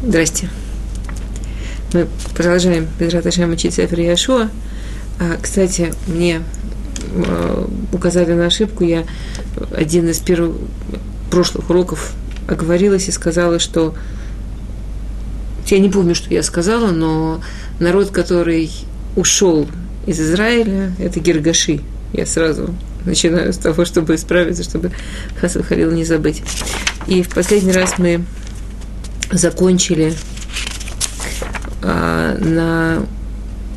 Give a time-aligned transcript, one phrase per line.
[0.00, 0.48] Здрасте.
[1.92, 4.48] Мы продолжаем без Раташем учить Сефер Яшуа.
[5.18, 6.42] А, кстати, мне
[7.26, 8.84] а, указали на ошибку.
[8.84, 9.04] Я
[9.76, 10.56] один из первых
[11.32, 12.12] прошлых уроков
[12.46, 13.96] оговорилась и сказала, что
[15.66, 17.40] я не помню, что я сказала, но
[17.80, 18.70] народ, который
[19.16, 19.68] ушел
[20.06, 21.80] из Израиля, это Гергаши.
[22.12, 22.72] Я сразу
[23.04, 24.92] начинаю с того, чтобы исправиться, чтобы
[25.40, 26.44] Хасад Халил не забыть.
[27.08, 28.24] И в последний раз мы
[29.30, 30.14] закончили
[31.82, 33.06] а, на,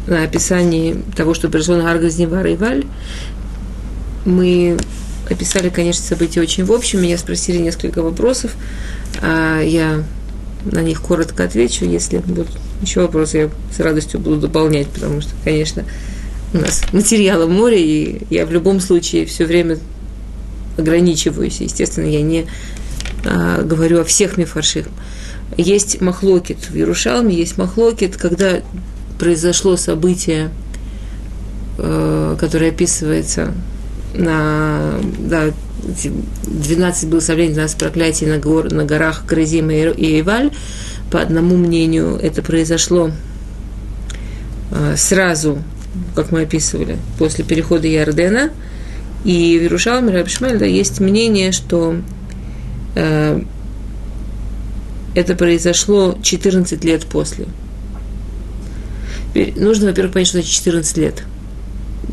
[0.07, 2.85] на описании того, что произошло на Аргазневар и Валь,
[4.25, 4.77] мы
[5.29, 7.01] описали, конечно, события очень в общем.
[7.01, 8.51] Меня спросили несколько вопросов.
[9.21, 10.03] А я
[10.65, 11.85] на них коротко отвечу.
[11.85, 12.47] Если будут
[12.81, 15.85] еще вопросы, я с радостью буду дополнять, потому что, конечно,
[16.53, 19.77] у нас материала море, и я в любом случае все время
[20.77, 21.61] ограничиваюсь.
[21.61, 22.45] Естественно, я не
[23.25, 24.87] а, говорю о всех мифарших.
[25.57, 28.61] Есть махлокит в Ярушалме, есть махлокит, когда
[29.19, 30.49] произошло событие,
[31.77, 33.53] э, которое описывается
[34.13, 35.51] на да,
[35.83, 40.51] 12 благословений, 12 проклятий на, гор, на горах Грозим и Иваль.
[41.11, 43.11] По одному мнению, это произошло
[44.71, 45.61] э, сразу,
[46.15, 48.51] как мы описывали, после перехода Ярдена.
[49.23, 51.95] И в Иерушалме Рабишмаль, да, есть мнение, что
[52.95, 53.41] э,
[55.15, 57.45] это произошло 14 лет после.
[59.55, 61.23] Нужно, во-первых, понять, что это 14 лет.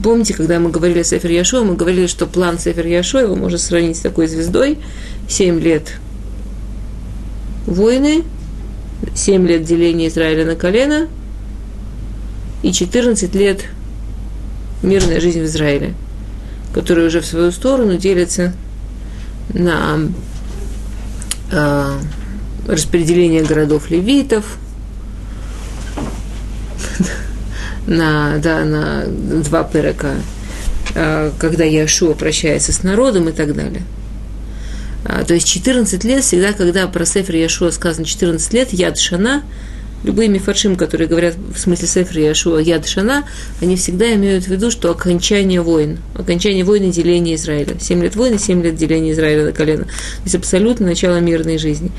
[0.03, 3.59] Помните, когда мы говорили о Сефер Яшо, мы говорили, что план Сефер Яшо, его можно
[3.59, 4.79] сравнить с такой звездой.
[5.29, 5.95] 7 лет
[7.67, 8.23] войны,
[9.15, 11.09] 7 лет деления Израиля на колено
[12.63, 13.65] и 14 лет
[14.83, 15.95] мирная жизнь в Израиле,
[16.73, 18.55] которая уже в свою сторону делится
[19.53, 19.99] на
[21.51, 21.99] э,
[22.69, 24.59] распределение городов левитов,
[27.87, 30.17] на, да, на два перека,
[30.95, 33.83] а, когда Яшуа прощается с народом и так далее.
[35.05, 39.43] А, то есть 14 лет, всегда, когда про Сефер Яшуа сказано 14 лет, Яд Шана,
[40.05, 43.25] любые мифаршим, которые говорят в смысле Сефер Яшуа Яд Шана,
[43.61, 47.77] они всегда имеют в виду, что окончание войн, окончание войн и деления Израиля.
[47.79, 49.85] 7 лет войны, 7 лет деления Израиля на колено.
[49.85, 51.91] То есть абсолютно начало мирной жизни.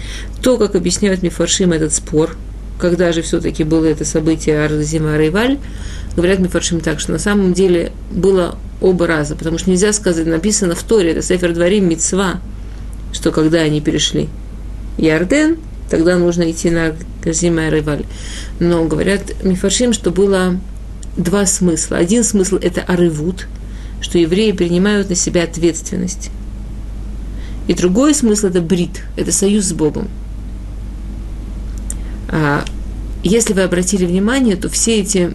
[0.41, 2.35] То, как объясняют мифаршим этот спор,
[2.79, 5.59] когда же все-таки было это событие Ардазима Рейваль,
[6.15, 10.75] говорят Мифаршим так, что на самом деле было оба раза, потому что нельзя сказать, написано
[10.75, 12.39] в Торе, это Сефер Дворим Мицва,
[13.11, 14.29] что когда они перешли
[14.97, 15.57] Ярден,
[15.89, 18.05] тогда нужно идти на Казима и Реваль.
[18.59, 20.59] Но говорят Мифаршим, что было
[21.17, 21.97] два смысла.
[21.97, 23.47] Один смысл– это арывут,
[24.01, 26.29] что евреи принимают на себя ответственность.
[27.67, 30.07] И другой смысл– это брит, это союз с Богом.
[32.29, 32.63] А
[33.23, 35.33] если вы обратили внимание, то все эти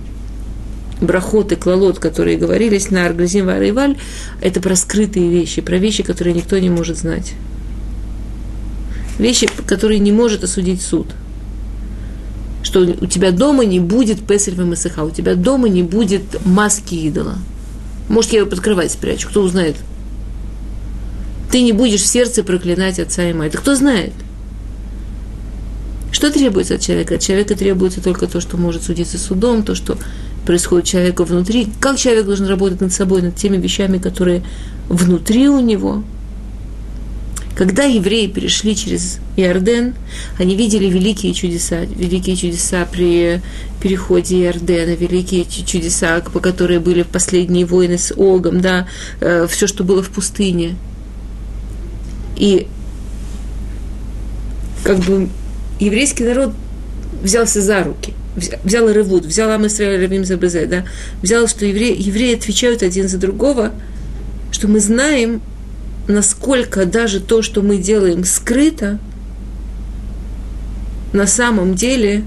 [1.00, 3.98] брахот и клалот, которые говорились на Аргазим Варайваль,
[4.40, 7.34] это про скрытые вещи, про вещи, которые никто не может знать
[9.18, 11.06] вещи, которые не может осудить суд.
[12.62, 17.36] Что у тебя дома не будет Песарь Масыха, у тебя дома не будет маски идола.
[18.08, 19.76] Может, я ее под кровать спрячу, кто узнает.
[21.50, 23.52] Ты не будешь в сердце проклинать отца и мать.
[23.52, 24.12] Кто знает?
[26.10, 27.16] Что требуется от человека?
[27.16, 29.98] От человека требуется только то, что может судиться судом, то, что
[30.46, 31.68] происходит человеку внутри.
[31.80, 34.42] Как человек должен работать над собой, над теми вещами, которые
[34.88, 36.02] внутри у него–
[37.54, 39.94] когда евреи перешли через Иорден,
[40.38, 43.40] они видели великие чудеса, великие чудеса при
[43.80, 48.88] переходе Иордена, великие чудеса, по которые были в последние войны с Огом, да,
[49.20, 50.76] э, все, что было в пустыне.
[52.36, 52.66] И
[54.82, 55.28] как бы
[55.78, 56.54] еврейский народ
[57.22, 58.14] взялся за руки,
[58.64, 60.84] взял Ревуд, взял Амисраэль Равим Забезе, да,
[61.22, 63.72] взял, что евреи, евреи отвечают один за другого,
[64.50, 65.40] что мы знаем,
[66.08, 68.98] насколько даже то, что мы делаем скрыто,
[71.12, 72.24] на самом деле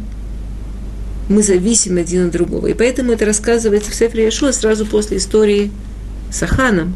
[1.29, 2.67] мы зависим один от другого.
[2.67, 5.71] И поэтому это рассказывается в Сефре Яшуа сразу после истории
[6.31, 6.95] с Аханом.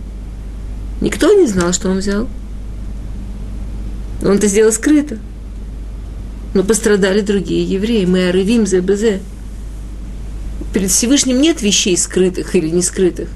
[1.01, 2.29] Никто не знал, что он взял.
[4.23, 5.17] Он это сделал скрыто.
[6.53, 8.05] Но пострадали другие евреи.
[8.05, 9.19] Мы орывим за БЗ.
[10.73, 13.29] Перед Всевышним нет вещей скрытых или не скрытых.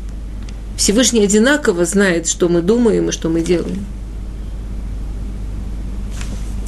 [0.77, 3.85] Всевышний одинаково знает, что мы думаем и что мы делаем.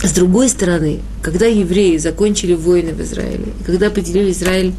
[0.02, 4.74] С другой стороны, когда евреи закончили войны в Израиле, когда поделили Израиль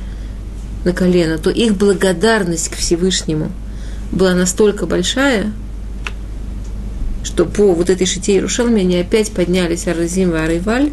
[0.85, 3.51] на колено, то их благодарность к Всевышнему
[4.13, 5.53] была настолько большая,
[7.25, 10.93] что по вот этой шите Иерушалме они опять поднялись Аразим и Арайваль,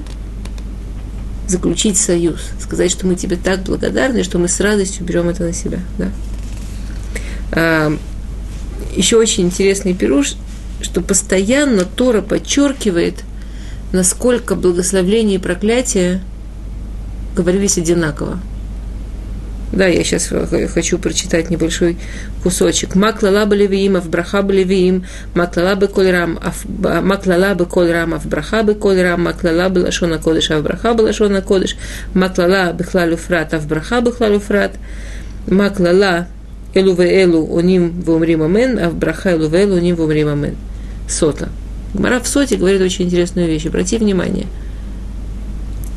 [1.47, 5.53] заключить союз, сказать, что мы тебе так благодарны, что мы с радостью берем это на
[5.53, 5.79] себя.
[7.51, 7.91] Да?
[8.95, 10.35] Еще очень интересный пируш,
[10.81, 13.23] что постоянно Тора подчеркивает,
[13.91, 16.21] насколько благословление и проклятие
[17.35, 18.39] говорились одинаково.
[19.73, 20.31] Да, я сейчас
[20.73, 21.97] хочу прочитать небольшой
[22.43, 22.95] кусочек.
[22.95, 26.39] Маклала левиим, авбраха левиим, маклала коль рам,
[27.03, 31.75] маклала коль рам, авбраха коль рам, маклала лашона кодыш, авбраха лашона кодыш,
[32.13, 34.71] маклала бихлалю фрат, авбраха бихлалю фрат,
[36.75, 40.55] элу ве элу оним вумрим амен, авбраха элу ве элу оним вумрим амен.
[41.09, 41.49] Сота.
[41.93, 43.65] Гмара в соте говорит очень интересную вещь.
[43.65, 44.45] Обрати внимание.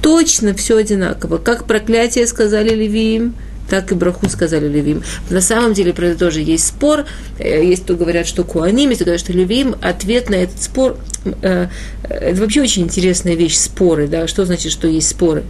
[0.00, 1.38] Точно все одинаково.
[1.38, 3.34] Как проклятие сказали Левиим–
[3.68, 5.02] так и браху сказали левим.
[5.30, 7.04] На самом деле про это тоже есть спор.
[7.38, 9.76] Э, есть кто говорят, что куаним, есть кто говорят, что левим.
[9.82, 10.96] Ответ на этот спор
[11.42, 11.68] э,
[12.02, 14.08] это вообще очень интересная вещь, споры.
[14.08, 14.26] Да?
[14.26, 15.44] Что значит, что есть споры?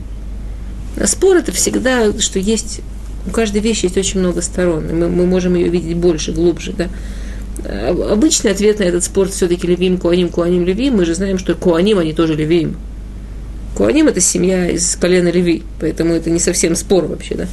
[0.96, 2.80] А спор это всегда, что есть
[3.28, 6.72] у каждой вещи есть очень много сторон, и мы, мы можем ее видеть больше, глубже,
[6.72, 6.88] да.
[7.64, 10.96] А, обычный ответ на этот спор все-таки левим, куаним, куаним, левим.
[10.96, 12.76] Мы же знаем, что куаним, они тоже левим.
[13.76, 17.46] Куаним– это семья из колена Леви, поэтому это не совсем спор вообще, да.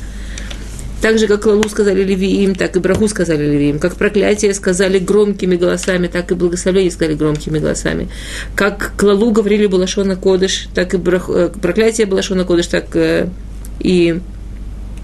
[1.01, 3.77] Так же, как Лалу сказали Левиим, так и Браху сказали Левиим.
[3.77, 8.09] Как проклятие сказали громкими голосами, так и благословение сказали громкими голосами.
[8.55, 11.29] Как к Лалу говорили Балашона Кодыш, так и брах...
[11.29, 13.27] Э, проклятие Балашона Кодыш, так э,
[13.79, 14.19] и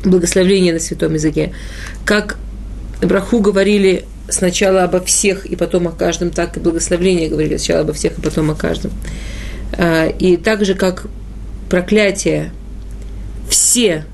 [0.03, 1.53] благословление на святом языке.
[2.05, 2.37] Как
[3.01, 7.93] Браху говорили сначала обо всех и потом о каждом, так и благословление говорили сначала обо
[7.93, 8.91] всех и потом о каждом.
[9.73, 11.07] А, и так же, как
[11.69, 12.51] проклятие
[13.49, 14.05] все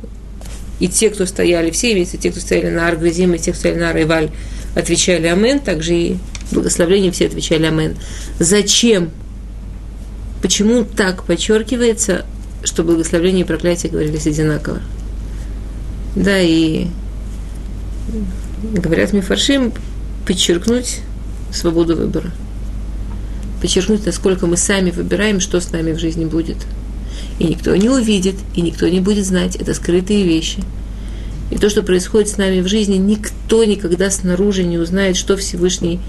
[0.80, 3.80] и те, кто стояли, все имеются те, кто стояли на Аргризим, и те, кто стояли
[3.80, 4.30] на Райваль,
[4.76, 6.18] отвечали Амен, также и
[6.52, 7.96] благословление все отвечали Амен.
[8.40, 9.12] Зачем?
[10.42, 12.26] Почему так подчеркивается,
[12.64, 14.82] что благословление и проклятие говорились одинаково?
[16.24, 16.88] Да, и
[18.74, 19.74] говорят Мифаршим,
[20.26, 21.00] подчеркнуть
[21.54, 22.32] свободу выбора.
[23.62, 26.58] Подчеркнуть, насколько мы сами выбираем, что с нами в жизни будет–
[27.40, 29.56] и никто не увидит, и никто не будет знать.
[29.56, 30.64] Это скрытые вещи.
[31.52, 36.00] И то, что происходит с нами в жизни, никто никогда снаружи не узнает, что Всевышний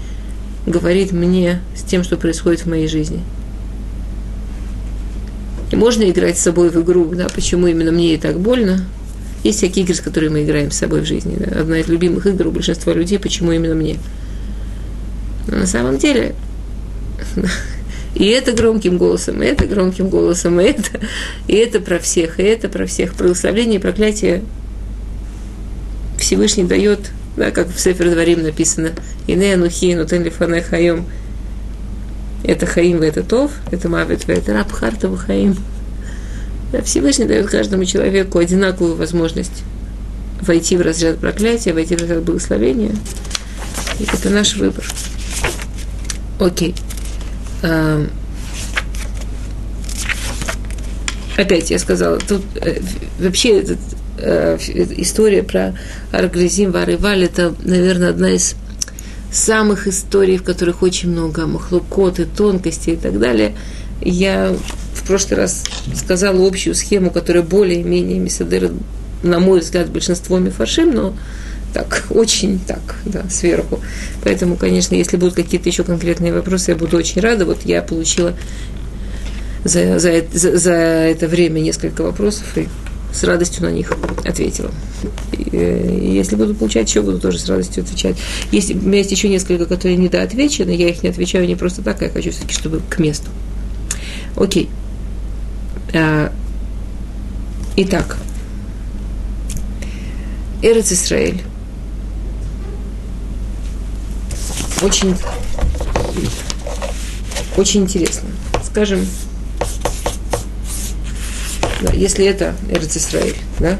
[0.65, 3.21] говорит мне с тем, что происходит в моей жизни.
[5.71, 8.85] И можно играть с собой в игру, да, почему именно мне и так больно.
[9.43, 11.37] Есть всякие игры, с которыми мы играем с собой в жизни.
[11.39, 11.61] Да.
[11.61, 13.97] Одна из любимых игр у большинства людей, почему именно мне.
[15.47, 16.35] Но на самом деле
[18.15, 20.99] и это громким голосом, и это громким голосом, и это,
[21.47, 23.15] и это про всех, и это про всех.
[23.15, 24.43] Благословление и проклятие
[26.17, 28.91] Всевышний дает, да, как в Сефер Дворим написано,
[29.27, 31.05] «Ине анухи, нутен лифане хайом».
[32.43, 35.55] Это хаим, это тов, это мавит, это раб хартова хаим.
[36.71, 39.63] Да, Всевышний дает каждому человеку одинаковую возможность
[40.41, 42.91] войти в разряд проклятия, войти в разряд благословения.
[43.99, 44.85] И это наш выбор.
[46.39, 46.75] Окей.
[47.63, 48.09] Эм,
[51.37, 52.79] опять я сказала, тут э,
[53.19, 53.79] вообще этот,
[54.17, 54.57] э,
[54.97, 55.75] история про
[56.11, 58.55] Аргризим, Варываль, это, наверное, одна из
[59.31, 63.55] самых историй, в которых очень много махлукот и тонкостей и так далее.
[64.01, 64.55] Я
[65.09, 65.63] прошлый раз
[65.95, 68.71] сказала общую схему, которая более-менее Мисадер,
[69.23, 71.15] на мой взгляд, большинство мифашим, но
[71.73, 73.79] так, очень так, да, сверху.
[74.23, 77.45] Поэтому, конечно, если будут какие-то еще конкретные вопросы, я буду очень рада.
[77.45, 78.35] Вот я получила
[79.65, 82.67] за, за, за, за это время несколько вопросов и
[83.11, 83.91] с радостью на них
[84.25, 84.69] ответила.
[85.31, 88.15] И, и если буду получать еще, буду тоже с радостью отвечать.
[88.51, 91.99] Есть, у меня есть еще несколько, которые недоотвечены, я их не отвечаю не просто так,
[92.03, 93.29] а я хочу все-таки, чтобы к месту.
[94.35, 94.69] Окей.
[95.93, 96.31] А,
[97.75, 98.17] итак,
[100.61, 101.43] Эрец Исраэль.
[104.81, 105.15] очень,
[107.57, 108.29] очень интересно.
[108.63, 109.05] Скажем,
[111.81, 113.77] да, если это Эрц Исраиль, да,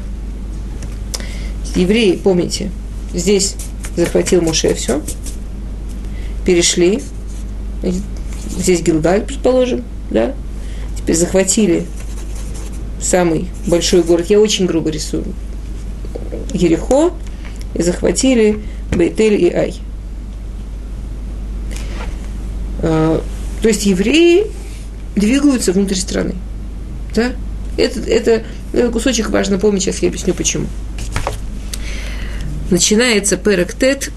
[1.74, 2.70] евреи, помните,
[3.14, 3.56] здесь
[3.96, 5.02] захватил Муше все,
[6.44, 7.02] перешли,
[8.50, 10.34] здесь Гилгаль, предположим, да,
[10.98, 11.86] теперь захватили
[13.00, 15.24] самый большой город, я очень грубо рисую,
[16.52, 17.12] Ерехо,
[17.74, 18.60] и захватили
[18.92, 19.74] Бейтель и Ай.
[22.82, 23.22] А,
[23.62, 24.46] то есть евреи
[25.16, 26.34] двигаются внутрь страны.
[27.14, 27.32] Да?
[27.76, 28.42] Это, это,
[28.72, 30.66] этот кусочек важно помнить, сейчас я объясню почему.
[32.70, 34.10] Начинается Перектет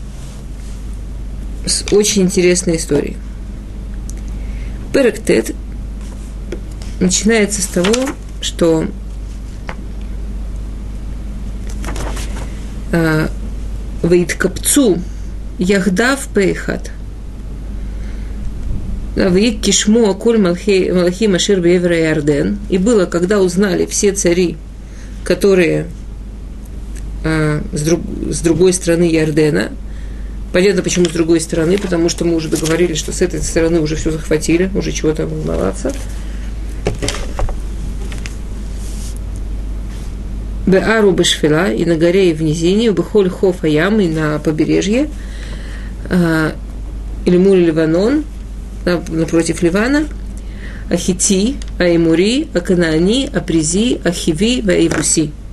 [1.65, 3.17] с очень интересной историей.
[4.93, 5.55] Перектет
[6.99, 7.93] начинается с того,
[8.43, 8.85] что
[12.91, 13.27] э,
[14.03, 14.99] Вейткапцу
[15.57, 16.91] Яхдав Пейхат.
[19.15, 22.59] Вейк Кишму Аколь Малахи Машир Бевра и Арден.
[22.69, 24.57] И было, когда узнали все цари,
[25.23, 25.87] которые
[27.23, 29.71] э, с, друг, с другой стороны Ярдена.
[30.51, 33.95] Понятно, почему с другой стороны, потому что мы уже договорились, что с этой стороны уже
[33.95, 35.91] все захватили, уже чего-то волноваться.
[40.65, 45.09] Беару Бешфила и на горе и в низине, Бехоль Хофа Ям и на побережье,
[46.09, 46.53] а,
[47.25, 48.23] или Муль Ливанон,
[48.85, 50.05] напротив Ливана,
[50.89, 55.31] Ахити, Аймури, Аканаани, Апризи, Ахиви, Ваивуси–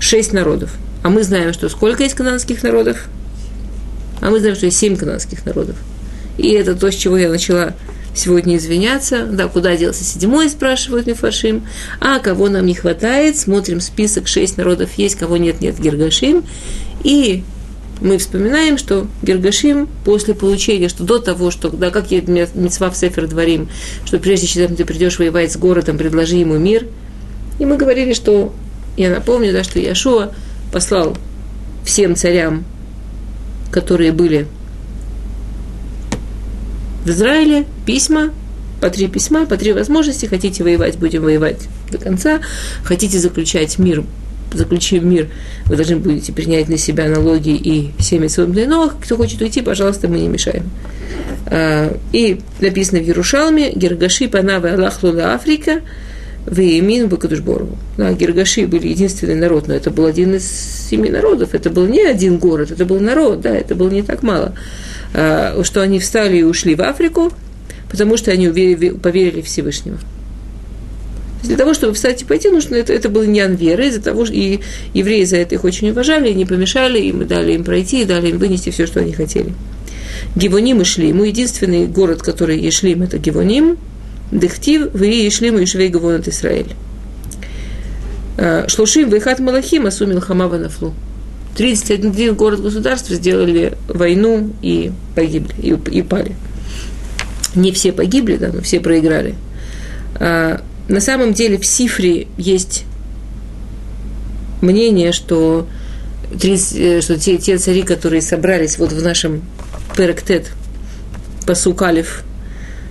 [0.00, 0.70] шесть народов.
[1.02, 3.08] А мы знаем, что сколько есть канадских народов?
[4.20, 5.76] А мы знаем, что есть семь канадских народов.
[6.38, 7.74] И это то, с чего я начала
[8.16, 9.26] сегодня извиняться.
[9.26, 11.66] Да, куда делся седьмой, спрашивают Мифашим.
[12.00, 13.36] А кого нам не хватает?
[13.36, 16.44] Смотрим список, шесть народов есть, кого нет, нет, Гергашим.
[17.04, 17.44] И
[18.00, 22.96] мы вспоминаем, что Гергашим после получения, что до того, что, да, как я Мецва в
[22.96, 23.68] Сефер дворим,
[24.04, 26.86] что прежде чем ты придешь воевать с городом, предложи ему мир.
[27.58, 28.54] И мы говорили, что
[28.96, 30.32] я напомню, да, что Яшуа
[30.72, 31.16] послал
[31.84, 32.64] всем царям,
[33.70, 34.46] которые были
[37.06, 38.32] в Израиле, письма,
[38.80, 40.26] по три письма, по три возможности.
[40.26, 42.40] Хотите воевать, будем воевать до конца.
[42.82, 44.02] Хотите заключать мир,
[44.52, 45.28] заключим мир,
[45.66, 48.96] вы должны будете принять на себя налоги и семя своим длинных.
[49.00, 50.68] Кто хочет уйти, пожалуйста, мы не мешаем.
[51.46, 55.82] А, и написано в Ярушалме, Гергаши Панава Аллах Лула Африка–
[56.46, 57.76] Веемин Бакадушбору.
[57.96, 60.48] Да, Гергаши были единственный народ, но это был один из
[60.88, 61.54] семи народов.
[61.54, 64.54] Это был не один город, это был народ, да, это было не так мало.
[65.14, 67.32] А, что они встали и ушли в Африку,
[67.90, 69.98] потому что они поверили Всевышнего.
[71.42, 74.60] Для того, чтобы встать и пойти, нужно, это, это был не веры, из-за того, и
[74.94, 78.04] евреи за это их очень уважали, и не помешали, и мы дали им пройти, и
[78.04, 79.52] дали им вынести все, что они хотели.
[80.34, 81.22] Гивоним и Шлим.
[81.22, 83.78] Единственный город, который Ешлим, это Гивоним,
[84.32, 86.74] Дехтив, вы шли мы швей гавонат Исраэль.
[88.66, 90.94] Шлушим, вейхат малахим, асу милхама нафлу.
[91.56, 96.36] 31 город государств сделали войну и погибли, и, и пали.
[97.54, 99.34] Не все погибли, да, но все проиграли.
[100.16, 102.84] А, на самом деле в Сифре есть
[104.60, 105.66] мнение, что,
[106.38, 109.42] 30, э, что те, те цари, которые собрались вот в нашем
[109.96, 110.50] Перектет,
[111.46, 112.22] Пасукалев,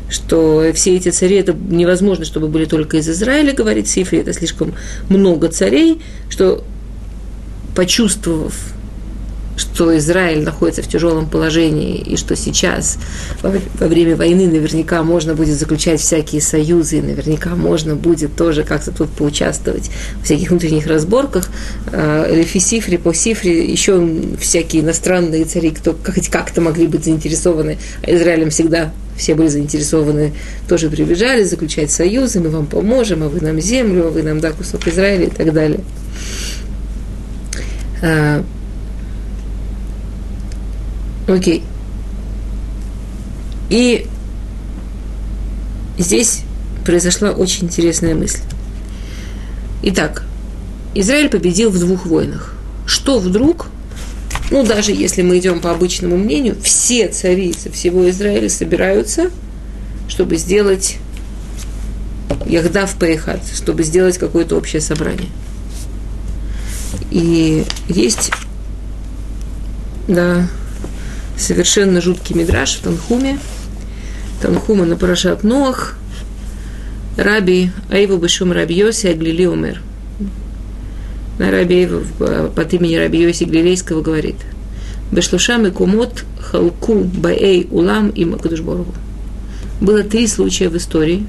[0.09, 4.73] что все эти цари, это невозможно, чтобы были только из Израиля, говорит Сифри, это слишком
[5.09, 6.63] много царей, что
[7.75, 8.53] почувствовав,
[9.57, 12.97] что Израиль находится в тяжелом положении, и что сейчас,
[13.41, 18.91] во, время войны, наверняка можно будет заключать всякие союзы, и наверняка можно будет тоже как-то
[18.91, 19.89] тут поучаствовать
[20.19, 21.49] в всяких внутренних разборках.
[21.91, 24.05] Лефи Сифри, по Сифри, еще
[24.39, 30.33] всякие иностранные цари, кто хоть как-то могли быть заинтересованы, а Израилем всегда все были заинтересованы,
[30.67, 34.51] тоже прибежали заключать союзы, мы вам поможем, а вы нам землю, а вы нам да,
[34.51, 35.79] кусок Израиля и так далее.
[38.01, 38.43] А,
[41.27, 41.63] окей.
[43.69, 44.07] И
[45.97, 46.41] здесь
[46.85, 48.41] произошла очень интересная мысль.
[49.83, 50.23] Итак,
[50.93, 52.53] Израиль победил в двух войнах.
[52.85, 53.67] Что вдруг
[54.51, 59.31] ну, даже если мы идем по обычному мнению, все царицы всего Израиля собираются,
[60.07, 60.97] чтобы сделать
[62.45, 65.29] Яхдав Пейхат, чтобы сделать какое-то общее собрание.
[67.11, 68.31] И есть,
[70.07, 70.47] да,
[71.37, 73.39] совершенно жуткий мидраж в Танхуме.
[74.41, 75.97] Танхума на Парашат Ноах.
[77.17, 79.81] Раби Айву Бешум Раби Йоси Аглили Умер–
[81.39, 81.89] Раби
[82.55, 84.37] под имени Раби Йоси Глилейского говорит,
[85.11, 88.93] Бешлушам и Кумот Халку Баэй Улам и Макадушборгу.
[89.81, 91.25] Было три случая в истории,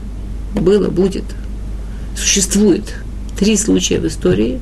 [0.54, 1.24] было, будет,
[2.16, 2.94] существует
[3.36, 4.60] три случая в истории,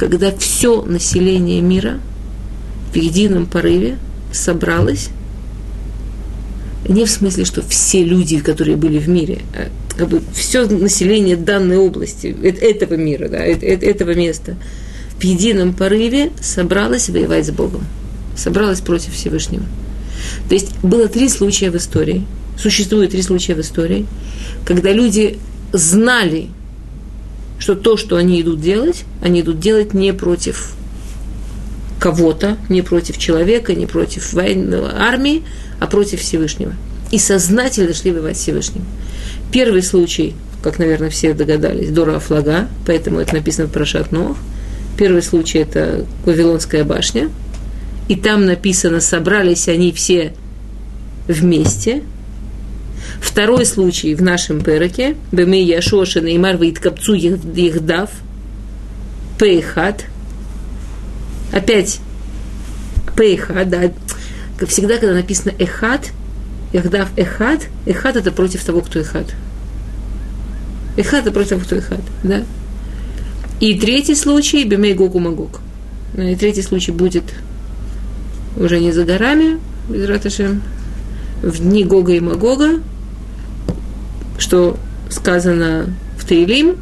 [0.00, 2.00] когда все население мира
[2.94, 3.98] в едином порыве
[4.32, 5.10] собралось,
[6.88, 11.36] не в смысле, что все люди, которые были в мире, а как бы все население
[11.36, 14.56] данной области, этого мира, да, этого места,
[15.18, 17.84] в едином порыве собралось воевать с Богом,
[18.34, 19.64] собралось против Всевышнего.
[20.48, 22.24] То есть было три случая в истории,
[22.58, 24.06] существует три случая в истории,
[24.64, 25.36] когда люди
[25.74, 26.48] знали,
[27.60, 30.72] что то, что они идут делать, они идут делать не против
[32.00, 35.44] кого-то, не против человека, не против военной армии,
[35.78, 36.72] а против Всевышнего.
[37.12, 38.84] И сознательно шли воевать Всевышним.
[39.52, 44.08] Первый случай, как, наверное, все догадались, Дора Флага, поэтому это написано в Прошат.
[44.96, 47.30] Первый случай– это Вавилонская башня.
[48.08, 50.34] И там написано, собрались они все
[51.28, 52.02] вместе.
[53.20, 55.16] Второй случай в нашем пероке.
[55.30, 58.10] Бемей Яшоша Неймар Вейткапцу Ехдав.
[59.38, 60.04] Пейхат.
[61.52, 62.00] Опять
[63.16, 63.92] Пейхат, да.
[64.56, 66.10] Как всегда, когда написано Эхат,
[66.72, 69.34] Яхдав Эхат, Эхат это против того, кто Эхат.
[70.96, 72.44] Эхат это против того, кто Эхат, да.
[73.60, 75.60] И третий случай, Бемей Гогу Магог.
[76.14, 77.24] Ну, и третий случай будет
[78.56, 79.58] уже не за горами,
[79.88, 80.62] без раташем,
[81.42, 82.80] в дни Гога и Магога,
[84.40, 84.76] что
[85.08, 86.76] сказано в Таилим,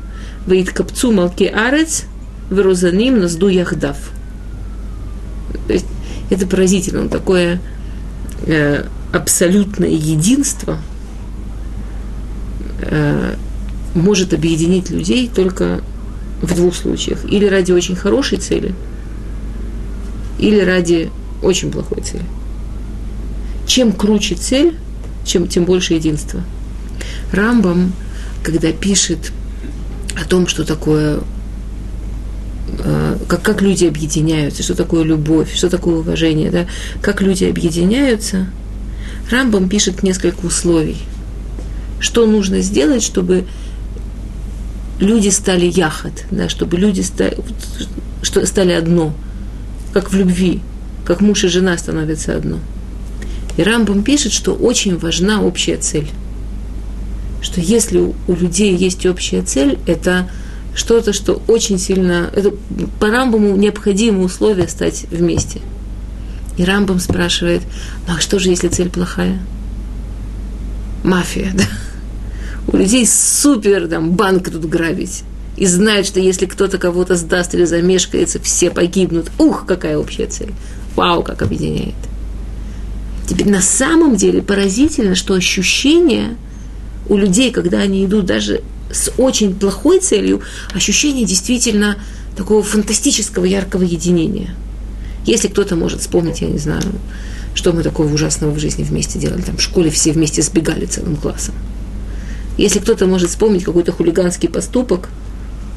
[0.47, 2.05] «Ваид капцу малки арец,
[2.51, 3.97] верозаним назду яхдав».
[5.67, 5.87] То есть
[6.31, 7.61] это поразительно, такое
[8.47, 10.79] э, абсолютное единство
[12.81, 13.35] э,
[13.95, 15.81] может объединить людей только
[16.43, 17.25] в двух случаях.
[17.25, 18.75] Или ради очень хорошей цели,
[20.39, 21.11] или ради
[21.43, 22.25] очень плохой цели.
[23.67, 24.77] Чем круче цель,
[25.25, 26.41] чем, тем больше единства.
[27.33, 27.93] Рамбам,
[28.43, 29.33] когда пишет
[30.21, 31.21] о том, что такое,
[32.79, 36.67] э, как, как люди объединяются, что такое любовь, что такое уважение, да,
[37.03, 38.47] как люди объединяются,
[39.31, 40.97] Рамбам пишет несколько условий.
[42.01, 43.45] Что нужно сделать, чтобы
[45.01, 47.37] люди стали яхот, да, чтобы люди стали,
[48.23, 49.13] что стали одно,
[49.93, 50.61] как в любви,
[51.05, 52.59] как муж и жена становятся одно.
[53.57, 56.09] И Рамбам пишет, что очень важна общая цель.
[57.41, 60.29] Что если у людей есть общая цель, это
[60.75, 62.31] что-то, что очень сильно...
[62.35, 62.53] Это
[63.01, 65.61] по Рамбаму необходимое условие стать вместе.
[66.57, 67.63] И Рамбам спрашивает,
[68.07, 69.39] ну а что же, если цель плохая?
[71.05, 71.65] Мафия, да?
[72.73, 75.23] У людей супер там банк тут грабить.
[75.57, 79.31] И знают, что если кто-то кого-то сдаст или замешкается, все погибнут.
[79.39, 80.53] Ух, какая общая цель.
[80.95, 81.95] Вау, как объединяет.
[83.27, 86.37] Теперь на самом деле поразительно, что ощущение
[87.09, 90.41] у людей, когда они идут даже с очень плохой целью,
[90.75, 91.97] ощущение действительно
[92.37, 94.55] такого фантастического яркого единения.
[95.27, 96.83] Если кто-то может вспомнить, я не знаю,
[97.55, 101.17] что мы такого ужасного в жизни вместе делали, там в школе все вместе сбегали целым
[101.17, 101.55] классом.
[102.57, 105.11] Если кто-то может вспомнить какой-то хулиганский поступок,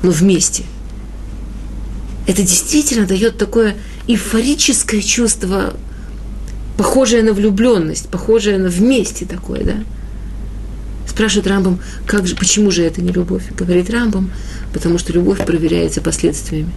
[0.04, 0.64] но вместе,
[2.28, 3.76] это действительно дает такое
[4.08, 5.74] эйфорическое чувство,
[6.78, 9.76] похожее на влюбленность, похожее на вместе такое, да?
[11.08, 13.44] Спрашивает Рамбам, как же, почему же это не любовь?
[13.58, 14.32] Говорит Рамбам,
[14.74, 16.72] потому что любовь проверяется последствиями.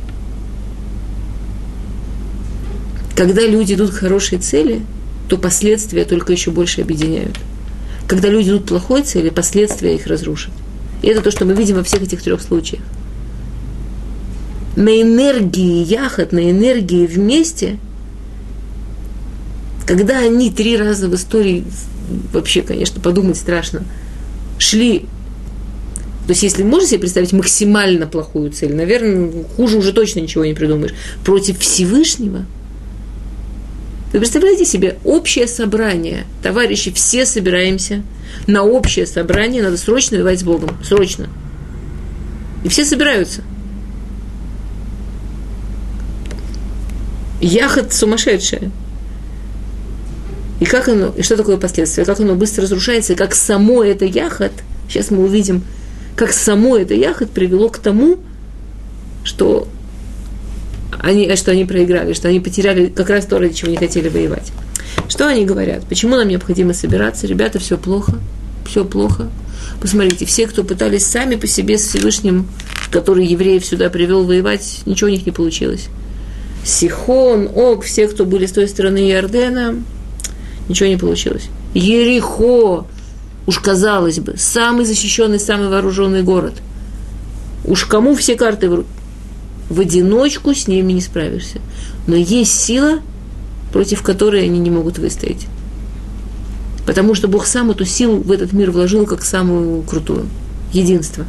[3.16, 4.82] Когда люди идут к хорошей цели,
[5.28, 7.38] то последствия только еще больше объединяют.
[8.08, 10.52] Когда люди идут к плохой цели, последствия их разрушат.
[11.02, 12.82] И это то, что мы видим во всех этих трех случаях.
[14.76, 17.78] На энергии яхот, на энергии вместе,
[19.86, 21.64] когда они три раза в истории,
[22.32, 23.84] вообще, конечно, подумать страшно,
[24.58, 25.06] шли
[26.26, 30.54] то есть, если можно себе представить максимально плохую цель, наверное, хуже уже точно ничего не
[30.54, 30.94] придумаешь.
[31.22, 32.46] Против Всевышнего–
[34.14, 38.04] вы представляете себе общее собрание, товарищи, все собираемся
[38.46, 41.28] на общее собрание, надо срочно воевать с Богом, срочно.
[42.62, 43.42] И все собираются.
[47.40, 48.70] Яхот сумасшедшая.
[50.64, 54.06] И как оно, и что такое последствия, как оно быстро разрушается, и как само это
[54.06, 54.52] яхот,
[54.88, 55.62] сейчас мы увидим,
[56.16, 58.16] как само это яхот привело к тому,
[59.24, 59.68] что
[61.02, 64.52] они, что они проиграли, что они потеряли как раз то, ради чего не хотели воевать.
[65.06, 65.84] Что они говорят?
[65.86, 67.26] Почему нам необходимо собираться?
[67.26, 68.14] Ребята, все плохо,
[68.66, 69.28] все плохо.
[69.82, 72.48] Посмотрите, все, кто пытались сами по себе с Всевышним,
[72.90, 75.88] который евреев сюда привел воевать, ничего у них не получилось.
[76.64, 79.74] Сихон, Ог, все, кто были с той стороны Иордена,
[80.68, 81.48] ничего не получилось.
[81.74, 82.86] Ерихо,
[83.46, 86.54] уж казалось бы, самый защищенный, самый вооруженный город.
[87.64, 88.84] Уж кому все карты в
[89.68, 91.60] в одиночку с ними не справишься.
[92.06, 93.00] Но есть сила,
[93.72, 95.46] против которой они не могут выстоять.
[96.86, 100.26] Потому что Бог сам эту силу в этот мир вложил как самую крутую.
[100.72, 101.24] Единство.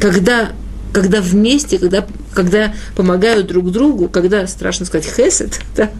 [0.00, 0.52] Когда,
[0.92, 5.90] когда вместе, когда, когда помогают друг другу, когда, страшно сказать, хесед, да?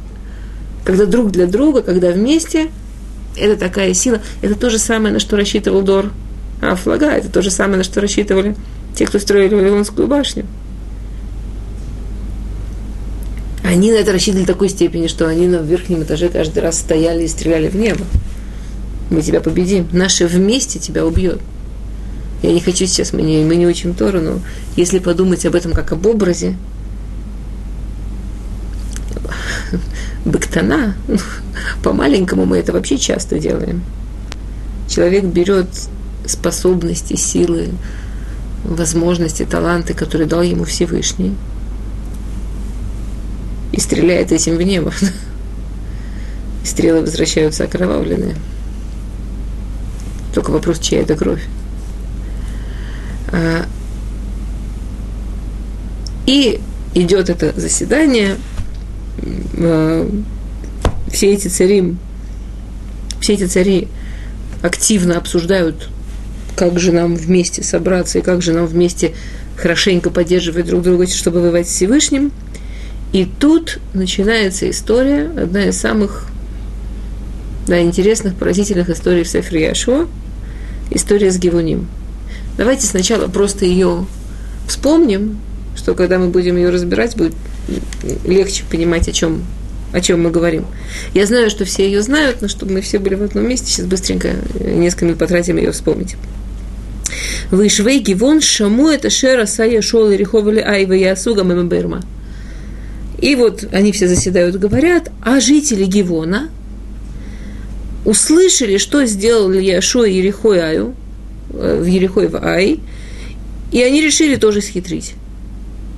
[0.84, 2.70] Когда друг для друга, когда вместе,
[3.36, 4.20] это такая сила.
[4.40, 6.12] Это то же самое, на что рассчитывал Дор
[6.60, 8.56] Афлага, это то же самое, на что рассчитывали
[8.94, 10.46] те, кто строили Вавилонскую башню.
[13.64, 17.24] Они на это рассчитывали в такой степени, что они на верхнем этаже каждый раз стояли
[17.24, 18.04] и стреляли в небо.
[19.10, 19.88] Мы тебя победим.
[19.92, 21.40] Наше вместе тебя убьет.
[22.42, 24.40] Я не хочу сейчас, мы не, мы не учим Тору, но
[24.76, 26.56] если подумать об этом как об образе,
[30.24, 30.94] быктана,
[31.82, 33.82] по-маленькому мы это вообще часто делаем.
[34.88, 35.68] Человек берет
[36.26, 37.70] способности, силы,
[38.64, 41.34] возможности, таланты, которые дал ему Всевышний,
[43.72, 44.92] и стреляет этим в небо.
[46.62, 48.36] И стрелы возвращаются окровавленные.
[50.32, 51.42] Только вопрос, чья это кровь.
[53.32, 53.66] А,
[56.26, 56.60] и
[56.94, 58.36] идет это заседание,
[59.62, 60.10] а,
[61.10, 61.96] все эти цари,
[63.20, 63.88] все эти цари
[64.62, 65.88] активно обсуждают,
[66.56, 69.14] как же нам вместе собраться и как же нам вместе
[69.56, 72.32] хорошенько поддерживать друг друга, чтобы воевать с Всевышним.
[73.12, 76.26] И тут начинается история, одна из самых
[77.66, 80.08] да, интересных, поразительных историй в Сефре Яшуа,
[80.90, 81.88] история с Гевуним.
[82.56, 84.06] Давайте сначала просто ее
[84.66, 85.38] вспомним,
[85.76, 87.34] что когда мы будем ее разбирать, будет
[88.24, 89.42] легче понимать, о чем,
[89.92, 90.64] о чем мы говорим.
[91.14, 93.86] Я знаю, что все ее знают, но чтобы мы все были в одном месте, сейчас
[93.86, 96.16] быстренько несколько минут потратим ее вспомнить.
[97.50, 102.02] Вышвей гивон шаму это шера сая шол и риховали айва ясуга мемберма.
[103.20, 106.50] И вот они все заседают, говорят, а жители Гивона
[108.04, 110.96] услышали, что сделал Яшо и Ерехой Аю,
[111.52, 112.80] Э, в Ерехой в Ай,
[113.70, 115.14] и они решили тоже схитрить.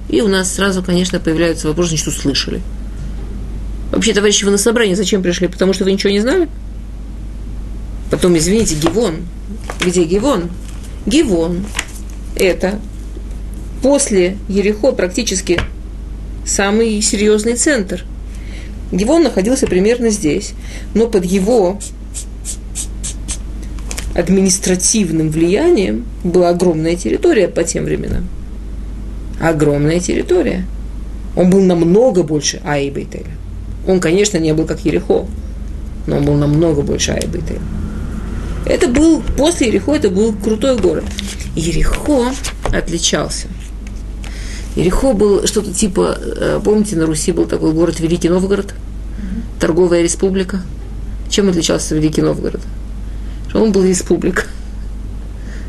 [0.08, 2.60] И у нас сразу, конечно, появляются вопросы, что слышали.
[3.90, 5.48] Вообще, товарищи, вы на собрание зачем пришли?
[5.48, 6.48] Потому что вы ничего не знали?
[8.10, 9.26] Потом, извините, Гивон.
[9.84, 10.50] Где Гивон?
[11.06, 11.64] Гивон–
[12.36, 12.78] это
[13.82, 15.60] после Ерехо практически
[16.46, 18.04] самый серьезный центр.
[18.92, 20.52] Гивон находился примерно здесь,
[20.94, 21.78] но под его
[24.14, 28.28] административным влиянием была огромная территория по тем временам.
[29.40, 30.66] Огромная территория.
[31.36, 33.30] Он был намного больше Аи Бейтеля.
[33.86, 35.26] Он, конечно, не был как Ерехо,
[36.06, 37.60] но он был намного больше Аи Бейтеля.
[38.66, 41.04] Это был, после Ерехо, это был крутой город.
[41.56, 42.32] Ерехо
[42.72, 43.48] отличался.
[44.76, 48.74] Ерехо был что-то типа, э, помните, на Руси был такой город Великий Новгород,
[49.60, 50.62] торговая республика.
[51.28, 52.60] Чем отличался Великий Новгород?
[53.54, 54.44] он был республика.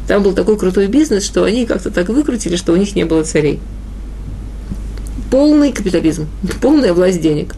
[0.08, 3.24] Там был такой крутой бизнес, что они как-то так выкрутили, что у них не было
[3.24, 3.60] царей.
[5.32, 6.28] Полный капитализм,
[6.62, 7.56] полная власть денег.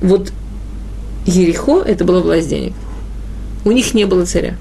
[0.00, 0.32] Вот
[1.26, 2.74] Ерехо– это была власть денег.
[3.64, 4.56] У них не было царя.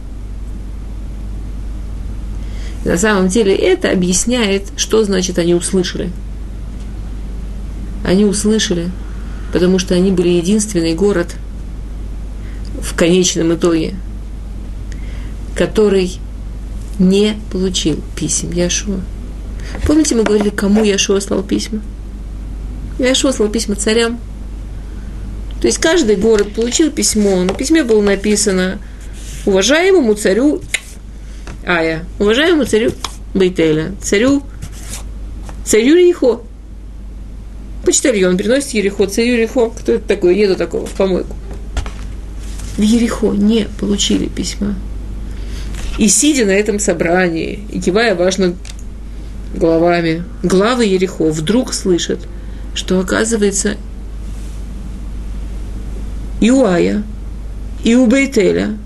[2.85, 6.11] На самом деле это объясняет, что значит они услышали.
[8.05, 8.89] Они услышали,
[9.51, 11.35] потому что они были единственный город
[12.81, 13.95] в конечном итоге–
[15.59, 16.19] который
[16.99, 18.99] не получил писем Яшуа.
[19.85, 21.81] Помните, мы говорили, кому Яшуа слал письма?
[22.99, 24.19] Яшуа слал письма царям.
[25.61, 27.43] То есть каждый город получил письмо.
[27.43, 28.79] На письме было написано
[29.45, 30.61] уважаемому царю
[31.65, 32.91] Ая, уважаемому царю
[33.33, 34.43] Бейтеля, царю,
[35.65, 36.41] царю Ерехо.
[37.85, 39.69] Почтальон приносит Ерехо, царю Ерехо.
[39.69, 40.35] Кто это такой?
[40.35, 41.35] Нету такого в помойку.
[42.77, 44.75] В Ерехо не получили письма.
[45.97, 48.55] И сидя на этом собрании, и кивая важно
[49.55, 52.19] головами, главы Ерехо вдруг слышат,
[52.73, 53.75] что оказывается
[56.39, 57.03] и у Ая,
[57.83, 58.77] и у Бейтеля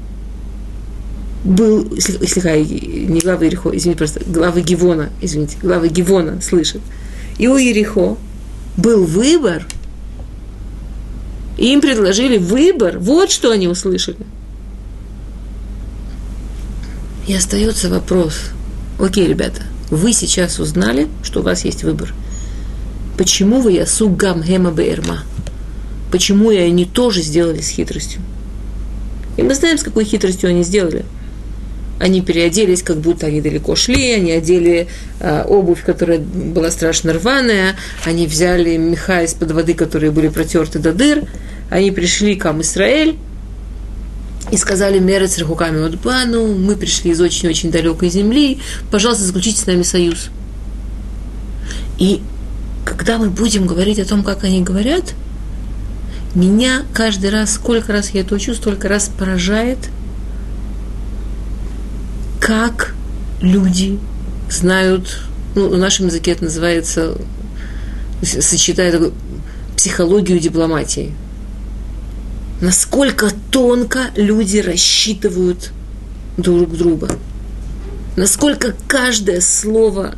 [1.43, 6.81] был, слегка, не главы Ерехо, извините, просто главы Гивона, извините, главы Гивона слышат.
[7.37, 8.17] И у Ерехо
[8.77, 9.67] был выбор,
[11.57, 14.17] и им предложили выбор, вот что они услышали–
[17.27, 18.51] и остается вопрос.
[18.99, 22.13] Окей, ребята, вы сейчас узнали, что у вас есть выбор.
[23.17, 25.23] Почему вы ясу гам гема беэрма?
[26.11, 28.21] Почему и они тоже сделали с хитростью?
[29.37, 31.05] И мы знаем, с какой хитростью они сделали.
[31.99, 34.87] Они переоделись, как будто они далеко шли, они одели
[35.19, 40.91] э, обувь, которая была страшно рваная, они взяли меха из-под воды, которые были протерты до
[40.91, 41.23] дыр,
[41.69, 43.15] они пришли к Ам-Исраэль,
[44.51, 48.59] и сказали Мерец Рахуками Удбану, мы пришли из очень-очень далекой земли,
[48.91, 50.29] пожалуйста, заключите с нами союз.
[51.97, 52.21] И
[52.85, 55.13] когда мы будем говорить о том, как они говорят,
[56.35, 59.77] меня каждый раз, сколько раз я это учу, столько раз поражает,
[62.39, 62.93] как
[63.39, 63.99] люди
[64.49, 65.21] знают,
[65.55, 67.15] ну, в нашем языке это называется,
[68.21, 69.13] сочетая такую
[69.75, 71.13] психологию дипломатии–
[72.63, 75.73] насколько тонко люди рассчитывают
[76.37, 77.09] друг друга.
[78.15, 80.15] Насколько каждое слово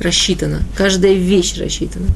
[0.00, 2.06] рассчитано, каждая вещь рассчитана.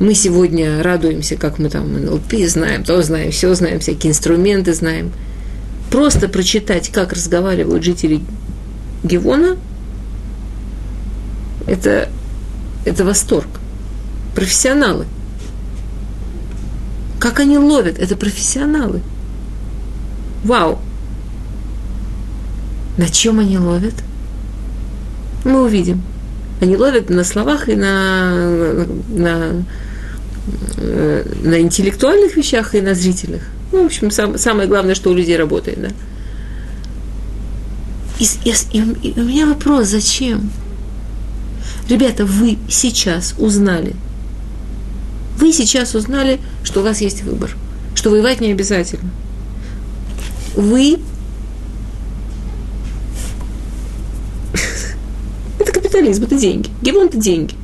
[0.00, 5.12] Мы сегодня радуемся, как мы там НЛП знаем, то знаем, все знаем, всякие инструменты знаем.
[5.88, 8.20] Просто прочитать, как разговаривают жители
[9.04, 9.56] Гевона,
[11.68, 12.08] это,
[12.84, 13.48] это восторг.
[14.34, 15.06] Профессионалы.
[17.18, 17.98] Как они ловят?
[17.98, 19.00] Это профессионалы.
[20.44, 20.78] Вау!
[22.96, 23.94] На чем они ловят?
[25.44, 26.02] Мы увидим.
[26.60, 29.64] Они ловят на словах и на, на,
[30.76, 33.42] на интеллектуальных вещах, и на зрительных.
[33.72, 35.88] Ну, в общем, сам, самое главное, что у людей работает, да.
[38.18, 40.50] И, и, и, у меня вопрос, зачем?
[41.88, 43.94] Ребята, вы сейчас узнали,
[45.38, 47.56] вы сейчас узнали, что у вас есть выбор,
[47.94, 49.08] что воевать не обязательно.
[50.56, 50.98] Вы
[55.58, 56.70] капитализм, это деньги.
[56.82, 57.54] Гемон– это деньги.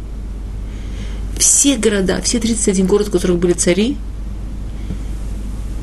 [1.37, 3.97] Все города, все 31 город, в которых были цари,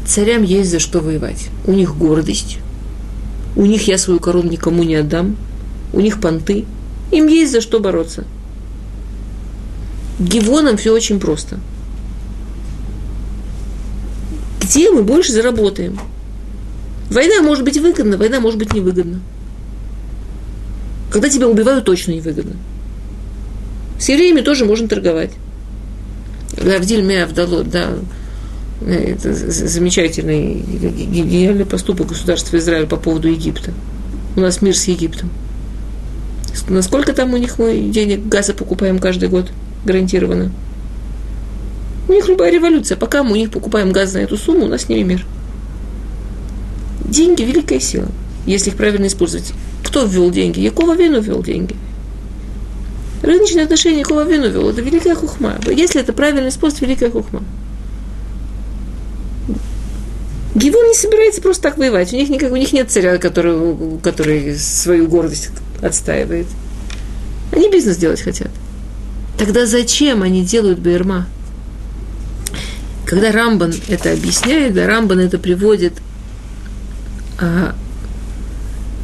[0.08, 1.50] царям есть за что воевать.
[1.66, 2.60] У них гордость,
[3.58, 5.36] у них я свою корону никому не отдам,
[5.92, 6.64] у них понты,
[7.12, 8.24] им есть за что бороться.
[10.20, 11.60] Гивонам все очень просто.
[14.72, 16.00] Где мы больше заработаем?
[17.10, 19.20] Война может быть выгодна, война может быть невыгодна.
[21.12, 22.56] Когда тебя убивают, точно невыгодно.
[24.00, 25.32] С евреями тоже можно торговать.
[26.56, 27.90] Гавдиль Меавдало, да,
[28.88, 33.74] это замечательный, гениальный поступок государства Израиль по поводу Египта.
[34.38, 35.32] У нас мир с Египтом.
[36.70, 39.52] Насколько там у них мы денег газа покупаем каждый год
[39.84, 40.54] гарантированно?
[42.12, 42.98] У них любая революция.
[42.98, 45.26] Пока мы у них покупаем газ за эту сумму, у нас с ними мир.
[47.06, 48.10] Деньги– великая сила,
[48.46, 49.54] если их правильно использовать.
[49.86, 50.60] Кто ввел деньги?
[50.60, 51.74] Якова Вину ввел деньги.
[53.24, 54.70] Рыночные отношения Якова Вину ввел.
[54.70, 55.58] Это великая хухма.
[55.66, 57.44] Если это правильный способ, великая хухма.
[60.54, 62.12] Гивон не собирается просто так воевать.
[62.12, 66.48] У них, никак, у них нет царя, который, который свою гордость отстаивает.
[67.54, 68.52] Они бизнес делать хотят.
[69.38, 71.28] Тогда зачем они делают Бейрма?
[73.12, 75.96] Когда Рамбан это объясняет, да, Рамбан это приводит
[77.38, 77.76] а,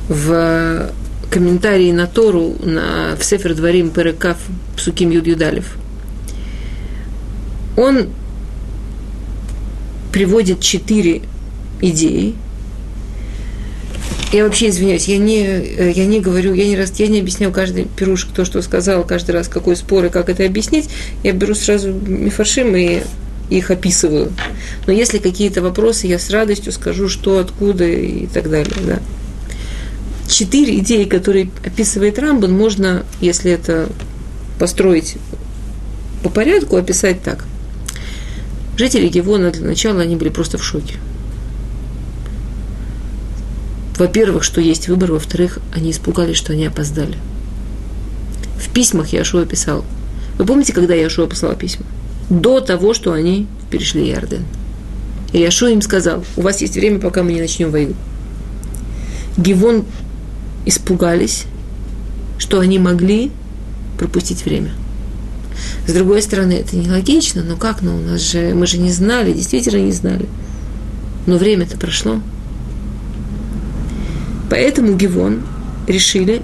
[0.07, 0.93] в
[1.29, 4.37] комментарии на Тору, на, в Сефер Дворим Перекав
[4.77, 5.75] Псуким Юд Юдалев,
[7.75, 8.07] он
[10.13, 11.23] приводит четыре
[11.81, 12.33] идеи.
[14.31, 17.83] Я вообще извиняюсь, я не, я не говорю, я не, раз, я не объясняю каждый
[17.83, 20.89] пирушек то, что сказал, каждый раз какой спор и как это объяснить.
[21.23, 23.01] Я беру сразу мифаршим и
[23.49, 24.31] их описываю.
[24.85, 28.73] Но если какие-то вопросы, я с радостью скажу, что, откуда и так далее.
[28.85, 28.99] Да
[30.27, 33.89] четыре идеи, которые описывает Рамбан, можно, если это
[34.59, 35.17] построить
[36.23, 37.45] по порядку, описать так.
[38.77, 40.95] Жители Гевона для начала они были просто в шоке.
[43.97, 47.17] Во-первых, что есть выбор, во-вторых, они испугались, что они опоздали.
[48.59, 49.83] В письмах Яшуа писал.
[50.37, 51.85] Вы помните, когда Яшуа послал письма?
[52.29, 54.43] До того, что они перешли Ярден.
[55.33, 57.93] И Яшуа им сказал, у вас есть время, пока мы не начнем войну.
[59.37, 59.85] Гивон
[60.65, 61.45] испугались,
[62.37, 63.31] что они могли
[63.97, 64.71] пропустить время.
[65.87, 69.33] С другой стороны, это нелогично, но как, ну, у нас же, мы же не знали,
[69.33, 70.27] действительно не знали.
[71.25, 72.21] Но время-то прошло.
[74.49, 75.41] Поэтому Гивон
[75.87, 76.41] решили,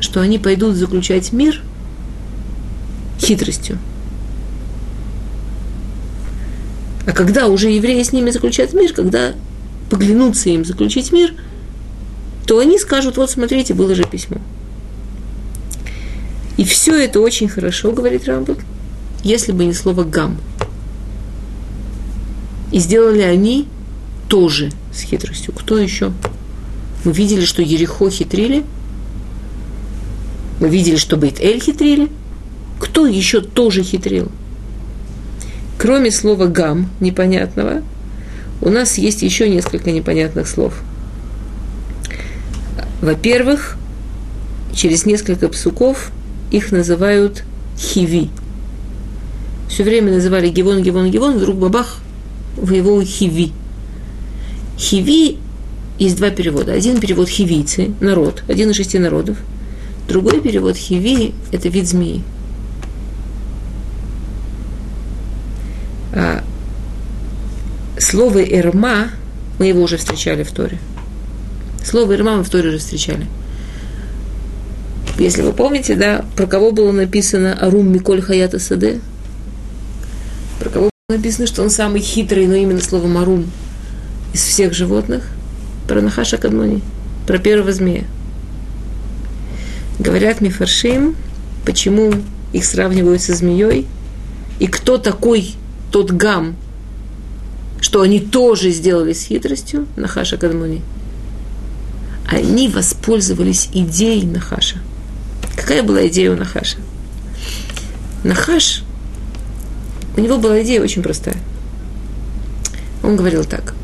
[0.00, 1.62] что они пойдут заключать мир
[3.20, 3.78] хитростью.
[7.10, 9.34] А когда уже евреи с ними заключают мир, когда
[9.90, 11.34] поглянутся им заключить мир–
[12.50, 14.38] то они скажут, вот смотрите, было же письмо.
[16.56, 18.58] И все это очень хорошо, говорит Рамбов,
[19.22, 20.36] если бы не слово «гам».
[22.72, 23.68] И сделали они
[24.26, 25.54] тоже с хитростью.
[25.54, 26.12] Кто еще?
[27.04, 28.64] Мы видели, что Ерехо хитрили.
[30.58, 32.08] Мы видели, что Бейт-Эль хитрили.
[32.80, 34.28] Кто еще тоже хитрил?
[35.80, 37.82] Кроме слова «гам» непонятного,
[38.60, 40.74] у нас есть еще несколько непонятных слов–
[43.00, 43.78] во-первых,
[44.74, 46.10] через несколько псуков
[46.50, 47.44] их называют
[47.78, 48.28] хиви.
[49.68, 52.00] Все время называли Гивон, Гивон, Гивон, вдруг бабах,
[52.56, 53.52] воевал хиви.
[54.78, 55.38] Хиви
[55.98, 56.72] есть два перевода.
[56.72, 59.38] Один перевод хивийцы, народ, один из шести народов.
[60.06, 62.22] Другой перевод хиви– это вид змеи.
[67.98, 69.10] Слово «эрма»
[69.58, 70.78] мы его уже встречали в Торе–
[71.82, 73.26] Слово Ирма мы в Торе уже встречали.
[75.18, 79.00] Если вы помните, да, про кого было написано Арум Миколь Хаята Саде?
[80.60, 83.50] Про кого было написано, что он самый хитрый, но именно словом Арум
[84.32, 85.26] из всех животных?
[85.88, 86.82] Про Нахаша Кадмони,
[87.26, 88.04] про первого змея.
[89.98, 91.16] Говорят Мифаршим,
[91.64, 92.12] почему
[92.52, 93.86] их сравнивают со змеей,
[94.58, 95.54] и кто такой
[95.90, 96.56] тот гам,
[97.80, 100.82] что они тоже сделали с хитростью Нахаша Кадмони.
[102.26, 104.78] Они воспользовались идеей Нахаша.
[105.56, 106.76] Какая была идея у Нахаша?
[108.22, 108.82] Нахаш,
[110.16, 111.36] у него была идея очень простая.
[113.02, 113.74] Он говорил так.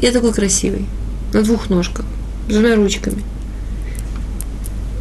[0.00, 0.86] Я такой красивый,
[1.32, 2.04] на двух ножках,
[2.48, 3.22] с двумя ручками.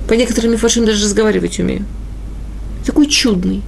[0.07, 1.85] По некоторым мифашим даже разговаривать умею.
[2.85, 3.63] Такой чудный.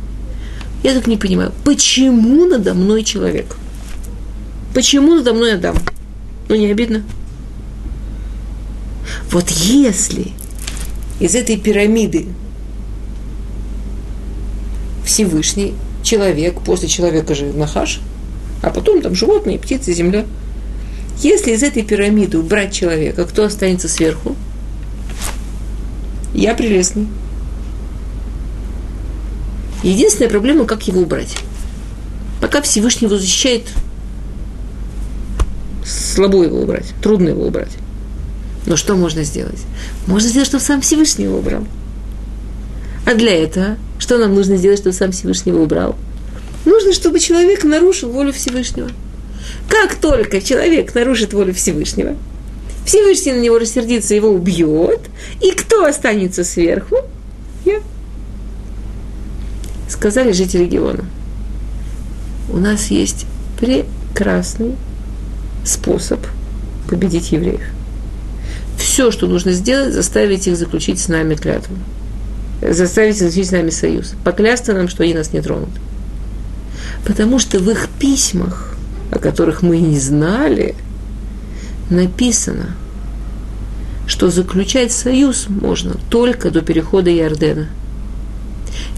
[0.86, 3.58] Я так не понимаю, почему надо мной человек?
[4.76, 5.76] Почему надо мной Адам?
[6.48, 7.02] Ну, не обидно?
[9.32, 10.28] Вот если
[11.20, 12.28] из этой пирамиды
[15.04, 18.00] Всевышний человек, после человека же Нахаш,
[18.62, 20.24] а потом там животные, птицы, земля.
[21.20, 24.36] Если из этой пирамиды убрать человека, кто останется сверху?
[26.36, 27.08] Я прелестный.
[29.86, 31.38] Единственная проблема, как его убрать.
[32.42, 33.68] Пока Всевышний его защищает,
[35.86, 37.72] слабо его убрать, трудно его убрать.
[38.66, 39.60] Но что можно сделать?
[40.08, 41.68] Можно сделать, чтобы сам Всевышний его убрал.
[43.06, 45.96] А для этого, что нам нужно сделать, чтобы сам Всевышний его убрал?
[46.66, 48.90] Нужно, чтобы человек нарушил волю Всевышнего.
[49.70, 52.16] Как только человек нарушит волю Всевышнего,
[52.88, 55.02] Всевышний на него рассердится, его убьет,
[55.44, 56.98] и кто останется сверху?
[57.66, 57.82] Я.
[59.88, 61.06] Сказали жители Геона.
[62.50, 63.26] У нас есть
[63.60, 64.76] прекрасный
[65.64, 66.20] способ
[66.90, 67.62] победить евреев.
[68.78, 71.76] Все, что нужно сделать, заставить их заключить с нами клятву.
[72.62, 74.14] Заставить заключить с нами союз.
[74.24, 75.70] Поклясться нам, что они нас не тронут.
[77.06, 78.76] Потому что в их письмах,
[79.12, 80.76] о которых мы не знали,
[81.90, 82.76] написано,
[84.08, 87.68] что заключать союз можно только до перехода Иордена.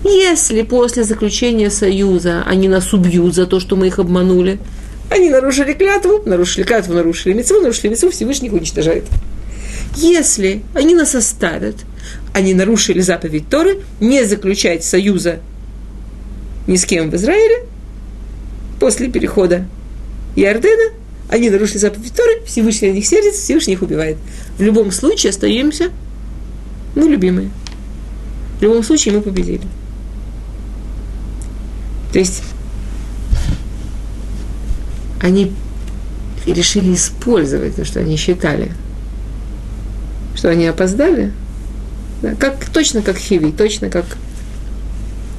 [0.03, 4.59] Если после заключения союза они нас убьют за то, что мы их обманули,
[5.09, 9.05] они нарушили клятву, нарушили клятву, нарушили митцву, нарушили митцву, Всевышний их уничтожает.
[9.95, 11.75] Если они нас оставят,
[12.33, 15.39] они нарушили заповедь Торы, не заключать союза
[16.67, 17.65] ни с кем в Израиле,
[18.79, 19.65] после перехода
[20.35, 20.93] Иордена,
[21.29, 24.17] они нарушили заповедь Торы, Всевышний на них сердится, Всевышний их убивает.
[24.57, 25.91] В любом случае остаемся
[26.95, 27.49] мы любимые.
[28.57, 29.67] В любом случае мы победили.
[32.11, 32.43] То есть
[35.21, 35.53] они
[36.45, 38.71] решили использовать то, что они считали,
[40.35, 41.33] что они опоздали,
[42.21, 44.05] да, как, точно как Хиви, точно как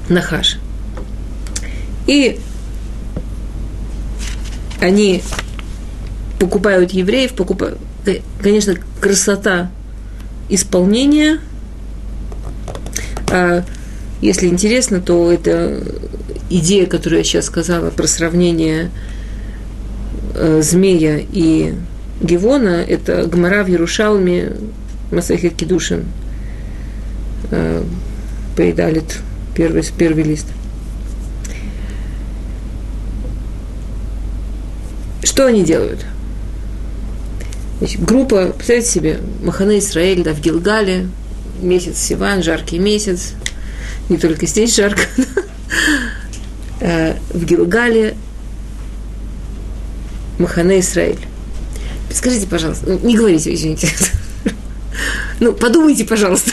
[0.08, 0.58] Нахаш.
[2.06, 2.38] И
[4.80, 5.22] они
[6.38, 7.78] покупают евреев, покупают,
[8.40, 9.70] конечно, красота
[10.48, 11.40] исполнения.
[13.30, 13.64] А
[14.20, 15.82] если интересно, то это
[16.50, 18.90] идея, которую я сейчас сказала про сравнение
[20.34, 21.74] э, змея и
[22.20, 24.52] Гевона, это Гмара в Ярушалме,
[25.12, 26.04] Масахет Кедушин,
[27.50, 27.82] э,
[28.56, 29.18] Пейдалит,
[29.54, 30.46] первый, первый лист.
[35.22, 36.04] Что они делают?
[37.78, 41.08] Значит, группа, представьте себе, Махана Исраэль, да, в Гилгале,
[41.62, 43.32] месяц Сиван, жаркий месяц,
[44.08, 45.02] не только здесь жарко,
[46.80, 48.16] э, в Гилгале
[50.38, 51.18] Махана Исраэль.
[52.12, 53.90] Скажите, пожалуйста, ну, не говорите, извините.
[55.40, 56.50] Ну, подумайте, пожалуйста.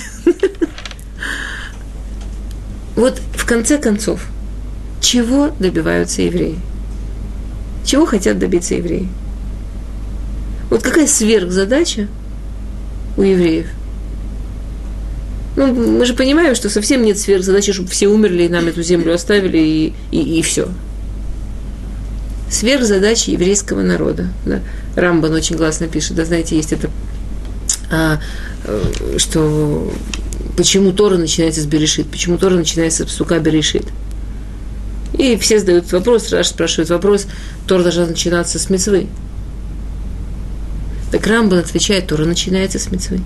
[2.96, 4.22] Вот в конце концов,
[5.02, 6.60] чего добиваются евреи?
[7.84, 9.10] Чего хотят добиться евреи?
[10.70, 12.08] Вот какая сверхзадача
[13.18, 13.68] у евреев?
[15.56, 19.14] Ну, мы же понимаем, что совсем нет сверхзадачи, чтобы все умерли и нам эту землю
[19.14, 20.68] оставили, и, и, и все.
[22.50, 24.28] Сверхзадача еврейского народа.
[24.46, 24.62] Да?
[24.96, 26.90] Рамбан очень классно пишет, да, знаете, есть это,
[27.90, 28.20] а,
[28.66, 29.92] э, что
[30.58, 33.86] почему Тора начинается с Берешит, почему Тора начинается с Псука Берешит.
[35.18, 37.28] И все задают вопрос, Раш спрашивает вопрос,
[37.68, 39.08] Тора должна начинаться с мецвы.
[41.12, 43.22] Так Рамбан отвечает, Тора начинается с мецвы.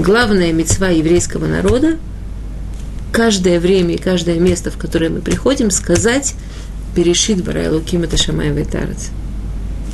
[0.00, 1.98] Главная мецва еврейского народа
[3.12, 6.32] каждое время и каждое место, в которое мы приходим, сказать
[6.96, 9.10] «Перешит барай луким это шамай вайтарец».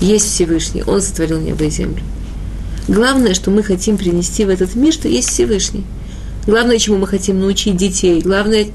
[0.01, 2.05] Есть Всевышний, Он сотворил небо и землю.
[2.87, 5.85] Главное, что мы хотим принести в этот мир, что есть Всевышний.
[6.47, 8.67] главное, чему мы хотим научить детей, главное,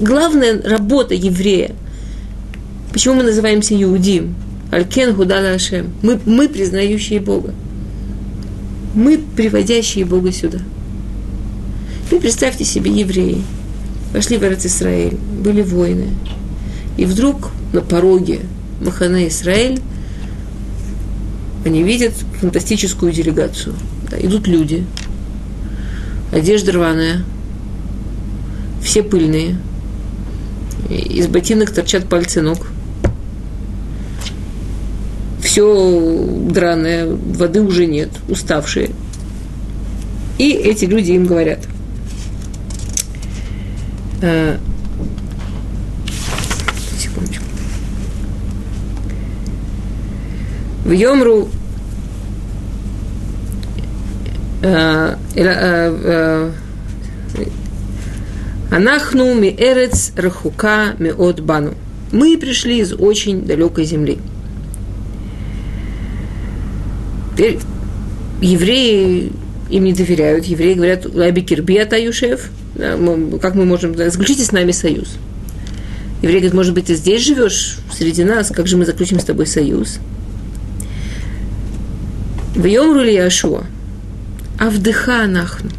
[0.00, 1.76] главная работа еврея.
[2.92, 4.34] Почему мы называемся Иудим?
[4.72, 5.92] Алькен Гудала Ашем.
[6.02, 7.54] Мы, мы признающие Бога.
[8.96, 10.58] Мы приводящие Бога сюда.
[12.10, 13.42] И представьте себе евреи.
[14.14, 16.08] Пошли в Израиль, были воины.
[16.96, 18.40] И вдруг на пороге
[18.80, 19.82] Махана Израиль
[21.66, 23.74] они видят фантастическую делегацию.
[24.10, 24.86] Да, идут люди.
[26.32, 27.22] Одежда рваная.
[28.82, 29.58] Все пыльные.
[30.88, 32.66] Из ботинок торчат пальцы ног.
[35.56, 38.90] Все драное, воды уже нет, уставшие.
[40.36, 41.60] И эти люди им говорят.
[44.20, 44.58] Э.
[50.84, 51.48] В Йомру
[58.70, 61.72] Анахну ми эрец рахука ми от бану.
[62.12, 64.18] Мы пришли из очень далекой земли.
[67.36, 67.58] Теперь
[68.40, 69.32] евреи
[69.68, 70.46] им не доверяют.
[70.46, 72.50] Евреи говорят, лаби кирбията юшев.
[72.76, 73.94] Как мы можем...
[73.94, 75.16] Заключите с нами союз.
[76.22, 79.46] Еврей говорит, может быть, ты здесь живешь, среди нас, как же мы заключим с тобой
[79.46, 79.98] союз?
[82.54, 83.64] В Йомру ли Яшуа?
[84.58, 85.70] а вдыха нахну.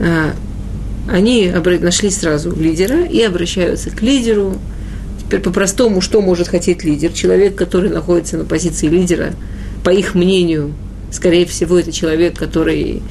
[0.00, 0.34] А,
[1.10, 1.50] они
[1.80, 4.58] нашли сразу лидера и обращаются к лидеру.
[5.20, 7.12] Теперь по-простому, что может хотеть лидер?
[7.12, 9.32] Человек, который находится на позиции лидера,
[9.84, 10.72] по их мнению,
[11.12, 13.02] скорее всего, это человек, который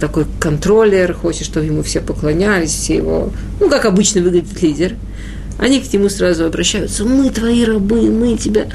[0.00, 4.94] такой контроллер, хочет, чтобы ему все поклонялись, все его, ну, как обычно выглядит лидер.
[5.58, 8.68] Они к нему сразу обращаются, мы твои рабы, мы тебя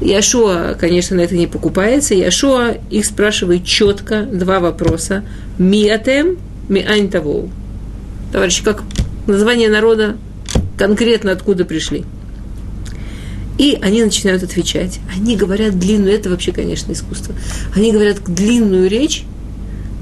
[0.00, 2.14] Яшуа, конечно, на это не покупается.
[2.14, 5.24] Яшуа их спрашивает четко два вопроса.
[5.58, 7.48] Миатем, миань того.
[8.32, 8.84] Товарищи, как
[9.26, 10.16] название народа
[10.76, 12.04] конкретно откуда пришли.
[13.58, 15.00] И они начинают отвечать.
[15.14, 17.34] Они говорят длинную, это вообще, конечно, искусство.
[17.74, 19.24] Они говорят длинную речь,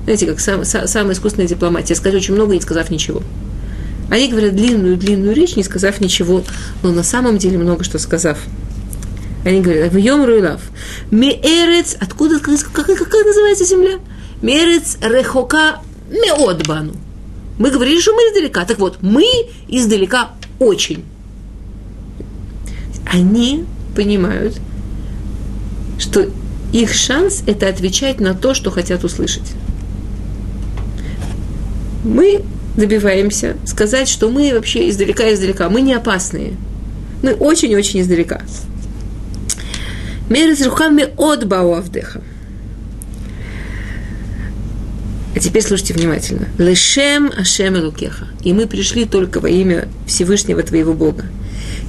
[0.05, 3.23] знаете, как сам, сам, самая искусственная дипломатия, сказать очень много, не сказав ничего.
[4.09, 6.45] Они говорят длинную-длинную речь, не сказав ничего,
[6.83, 8.39] но на самом деле много что сказав.
[9.45, 10.61] Они говорят, в Йом Руилав.
[11.11, 13.99] Меэрец, откуда, как, как, как называется земля?
[14.43, 15.81] Мерец рехока
[16.11, 16.95] меотбану.
[17.59, 18.65] Мы говорили, что мы издалека.
[18.65, 19.25] Так вот, мы
[19.67, 21.05] издалека очень.
[23.07, 24.61] Они понимают,
[25.99, 26.29] что
[26.73, 29.55] их шанс– это отвечать на то, что хотят услышать.
[32.05, 32.43] Мы
[32.77, 36.53] добиваемся сказать, что мы вообще издалека-издалека, мы не опасные.
[37.23, 38.43] Мы очень-очень издалека.
[40.29, 42.21] Мерец рухами от бауавдеха.
[45.35, 46.49] А теперь слушайте внимательно.
[46.59, 48.27] Лешем Ашем Элукеха.
[48.43, 51.27] И мы пришли только во имя Всевышнего твоего Бога.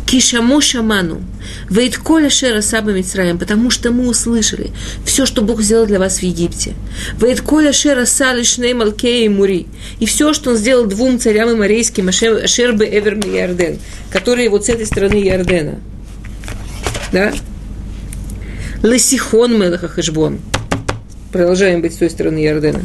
[0.07, 1.21] Кишаму шаману,
[1.69, 4.71] вейт коля шера саба Мицраем, потому что мы услышали
[5.03, 6.75] все, что Бог сделал для вас в Египте.
[7.19, 9.67] Вейт коля шера салишней малкей и мури.
[9.99, 13.79] И все, что он сделал двум царям и морейским, Ашербе Эверми Ярден,
[14.09, 15.81] которые вот с этой стороны Ярдена.
[17.11, 17.33] Да?
[18.83, 20.39] Лесихон Мелаха Хешбон.
[21.33, 22.81] Продолжаем быть с той стороны Ярдена.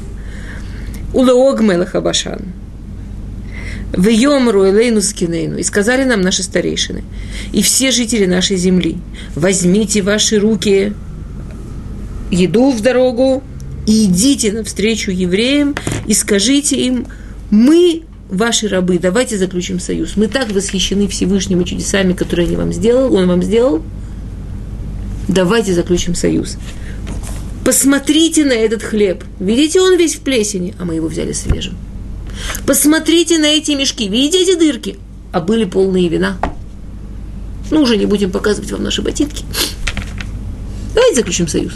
[1.14, 2.52] Улеог Мелаха Башан.
[3.92, 5.58] В Йомру Элейну Скинейну.
[5.58, 7.04] И сказали нам наши старейшины.
[7.52, 8.96] И все жители нашей земли.
[9.34, 10.92] Возьмите ваши руки
[12.30, 13.42] еду в дорогу
[13.86, 15.74] и идите навстречу евреям
[16.06, 17.06] и скажите им,
[17.50, 20.16] мы ваши рабы, давайте заключим союз.
[20.16, 23.82] Мы так восхищены Всевышними чудесами, которые они вам сделал, он вам сделал,
[25.28, 26.56] давайте заключим союз.
[27.64, 29.22] Посмотрите на этот хлеб.
[29.38, 31.74] Видите, он весь в плесени, а мы его взяли свежим.
[32.66, 34.08] Посмотрите на эти мешки.
[34.08, 34.98] Видите эти дырки?
[35.32, 36.38] А были полные вина.
[37.70, 39.44] Ну, уже не будем показывать вам наши ботинки.
[40.94, 41.72] Давайте заключим союз.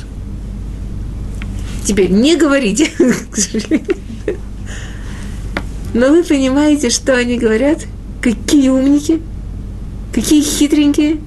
[1.84, 2.90] Теперь не говорите,
[3.30, 3.96] к сожалению.
[5.94, 7.86] Но вы понимаете, что они говорят?
[8.20, 9.22] Какие умники,
[10.12, 11.18] какие хитренькие.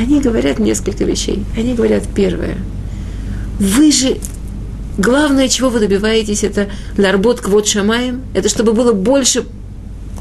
[0.00, 1.44] Они говорят несколько вещей.
[1.56, 2.56] Они говорят первое.
[3.60, 4.16] Вы же
[4.98, 9.44] главное, чего вы добиваетесь, это ларбот квот шамаем, это чтобы было больше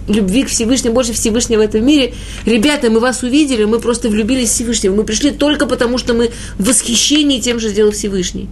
[0.08, 2.14] любви к Всевышнему, больше Всевышнего в этом мире.
[2.46, 4.96] Ребята, мы вас увидели, мы просто влюбились в Всевышнего.
[4.96, 8.50] Мы пришли только потому, что мы в восхищении тем же сделал Всевышний.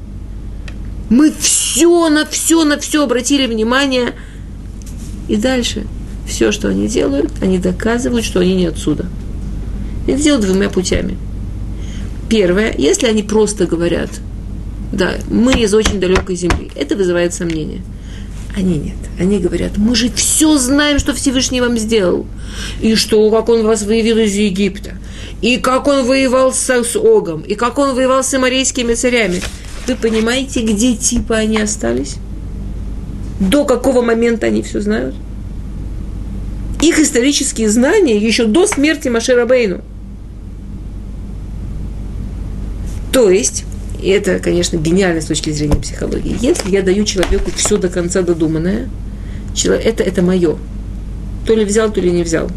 [1.10, 4.14] Мы все на все, на все обратили внимание.
[5.28, 5.86] И дальше
[6.26, 9.06] все, что они делают, они доказывают, что они не отсюда–
[10.08, 11.18] это делают двумя путями.
[12.30, 14.10] Первое, если они просто говорят,
[14.92, 16.70] Да, мы из очень далекой земли.
[16.76, 17.82] Это вызывает сомнения.
[18.56, 18.98] Они нет.
[19.18, 22.26] Они говорят, мы же все знаем, что Всевышний вам сделал.
[22.82, 24.98] И что, как он вас выявил из Египта.
[25.42, 27.42] И как он воевал с, с Огом.
[27.42, 29.42] И как он воевал с самарейскими царями.
[29.88, 32.18] Вы понимаете, где типа они остались?
[33.40, 35.16] До какого момента они все знают?
[36.82, 39.82] Их исторические знания еще до смерти Машера Бейну.
[43.14, 43.66] То есть,
[44.02, 46.36] и это, конечно, гениально с точки зрения психологии.
[46.42, 48.90] Если я даю человеку все до конца додуманное,
[49.66, 50.58] это, это мое.
[51.46, 52.50] То ли взял, то ли не взял.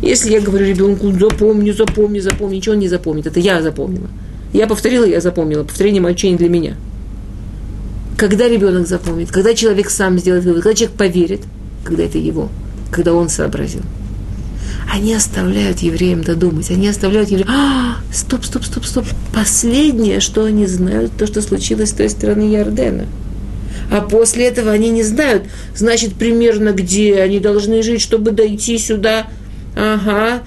[0.00, 3.26] Если я говорю ребенку, запомни, запомни, запомни, ничего он не запомнит.
[3.26, 4.08] Это я запомнила.
[4.52, 5.62] Я повторила, я запомнила.
[5.62, 6.76] Повторение мое для меня.
[8.16, 11.40] Когда ребенок запомнит, когда человек сам сделает вывод, когда человек поверит,
[11.84, 12.48] когда это его,
[12.90, 13.82] когда он сообразил.
[14.90, 19.06] Они оставляют евреям додумать, они оставляют евреям, а, стоп, стоп, стоп, стоп.
[19.34, 23.06] Последнее, что они знают, то, что случилось с той стороны Ярдена.
[23.90, 29.26] А после этого они не знают, значит, примерно где они должны жить, чтобы дойти сюда.
[29.76, 30.42] Ага,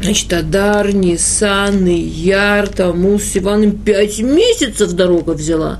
[0.00, 5.78] Значит, Адар, Нисан, Яр, Тамус, Сиван им пять месяцев дорога взяла.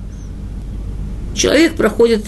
[1.35, 2.27] Человек проходит,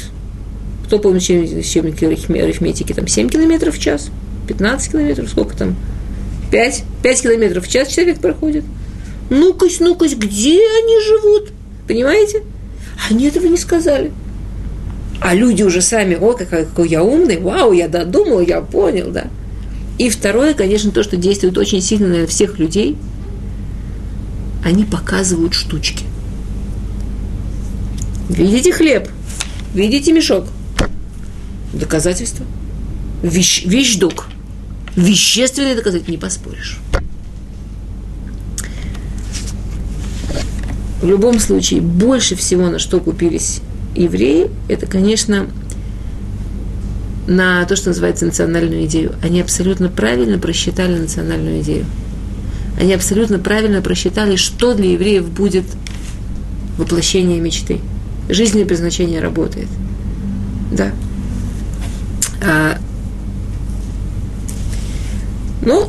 [0.87, 4.11] кто помнит, чем, чем арифметики, там 7 километров в час,
[4.49, 5.77] 15 километров, сколько там?
[6.51, 8.65] 5, 5 километров в час человек проходит.
[9.31, 11.53] Ну-кась, ну-кась, где они живут?
[11.89, 12.43] Понимаете?
[13.09, 14.13] Они этого не сказали.
[15.21, 19.27] А люди уже сами, о, какой, какой я умный, вау, я додумал, я понял, да.
[19.99, 22.97] И второе, конечно, то, что действует очень сильно на всех людей,
[24.65, 26.05] они показывают штучки.
[28.29, 29.09] Видите хлеб?
[29.75, 30.47] Видите мешок?
[31.73, 32.45] Доказательство.
[33.23, 34.27] Вещ, вещдок.
[34.97, 36.79] Вещественное доказательство, не поспоришь.
[41.01, 43.61] В любом случае, больше всего на что купились
[43.97, 45.49] евреи, это, конечно,
[47.27, 49.15] на то, что называется национальную идею.
[49.23, 51.87] Они абсолютно правильно просчитали национальную идею.
[52.81, 55.65] Они абсолютно правильно просчитали, что для евреев будет
[56.79, 57.81] воплощение мечты.
[58.29, 59.69] Жизненное предназначение работает.
[60.73, 60.93] Да.
[62.45, 62.79] А,
[65.63, 65.89] ну,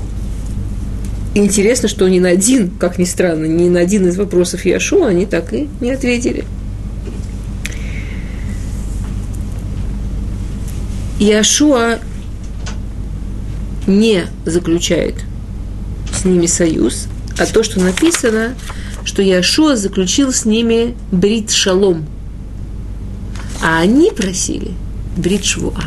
[1.36, 5.26] интересно, что ни на один, как ни странно, ни на один из вопросов Яшу они
[5.26, 6.46] так и не ответили.
[11.20, 12.00] Иошуа
[13.88, 15.16] не заключает
[16.14, 17.08] с ними союз,
[17.38, 18.56] а то, что написано,
[19.06, 22.06] что Иошуа заключил с ними брит шалом.
[23.62, 24.72] А они просили
[25.16, 25.84] брит швуа.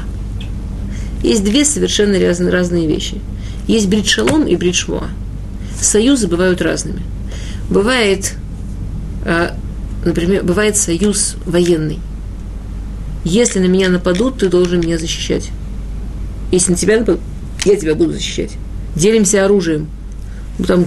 [1.23, 2.19] Есть две совершенно
[2.51, 3.21] разные вещи.
[3.67, 5.09] Есть брит шалом и брит швуа.
[5.81, 7.03] Союзы бывают разными.
[7.71, 8.35] Бывает,
[9.25, 9.57] а,
[10.05, 11.99] например, бывает союз военный–
[13.27, 15.51] если на меня нападут, ты должен меня защищать.
[16.53, 17.21] Если на тебя нападут,
[17.65, 18.53] я тебя буду защищать.
[18.95, 19.89] Делимся оружием.
[20.65, 20.87] Там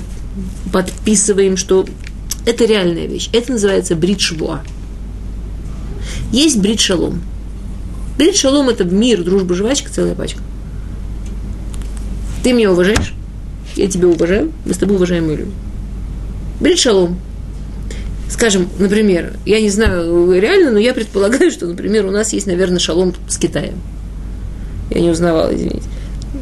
[0.71, 1.86] подписываем, что
[2.45, 3.30] это реальная вещь.
[3.34, 4.61] Это называется брит-швуа.
[6.32, 7.21] Есть брит-шалом.
[8.17, 10.39] Брит-шалом– это мир, дружба, жвачка, целая пачка.
[12.43, 13.13] Ты меня уважаешь?
[13.75, 14.51] Я тебя уважаю.
[14.65, 15.51] Мы с тобой уважаемые люди.
[16.59, 17.19] Брит-шалом–
[18.29, 22.79] скажем, например, я не знаю реально, но я предполагаю, что, например, у нас есть, наверное,
[22.79, 23.75] шалом с Китаем.
[24.91, 25.87] Я не узнавала, извините.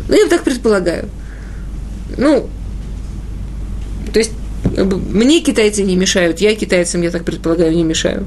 [0.07, 1.09] Ну, я так предполагаю.
[2.17, 2.47] Ну,
[4.13, 4.31] то есть,
[4.75, 8.25] мне китайцы не мешают, я китайцам, я так предполагаю, не мешаю.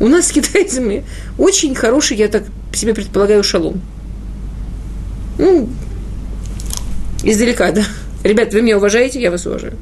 [0.00, 1.04] У нас с китайцами
[1.38, 3.80] очень хороший, я так себе предполагаю, шалом.
[5.38, 5.68] Ну,
[7.24, 7.84] издалека, да.
[8.22, 9.76] Ребят, вы меня уважаете, я вас уважаю.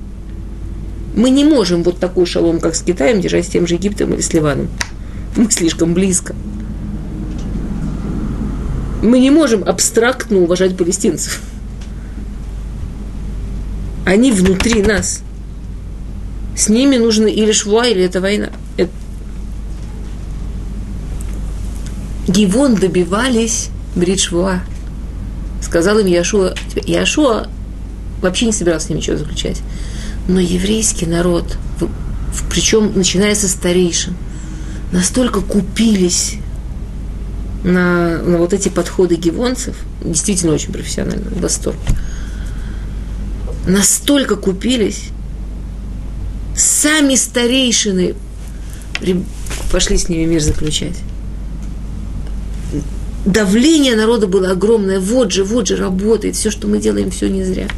[1.15, 4.21] Мы не можем вот такой шалом, как с Китаем, держать с тем же Египтом или
[4.21, 4.69] с Ливаном.
[5.37, 6.35] Мы слишком близко.
[9.03, 11.41] Мы не можем абстрактно уважать палестинцев.
[14.07, 15.23] Они внутри нас.
[16.57, 18.51] С ними нужно или шва, или это война.
[18.77, 18.91] Это...
[22.29, 24.61] Гивон добивались Бридшвуа.
[25.73, 26.53] Сказал им Яшуа.
[26.85, 27.47] Яшуа
[28.21, 29.63] вообще не собирался с ним ничего заключать.
[30.29, 31.57] Но еврейский народ,
[32.51, 34.15] причем начиная со старейшин,
[34.93, 36.35] настолько купились
[37.65, 41.79] на, на вот эти подходы гивонцев, действительно очень профессионально, восторг,
[43.67, 45.05] настолько купились,
[46.55, 48.15] сами старейшины
[49.71, 50.99] пошли с ними мир заключать.
[53.25, 54.99] Давление народа было огромное.
[54.99, 56.35] Вот же, вот же работает.
[56.35, 57.69] Все, что мы делаем, все не зря.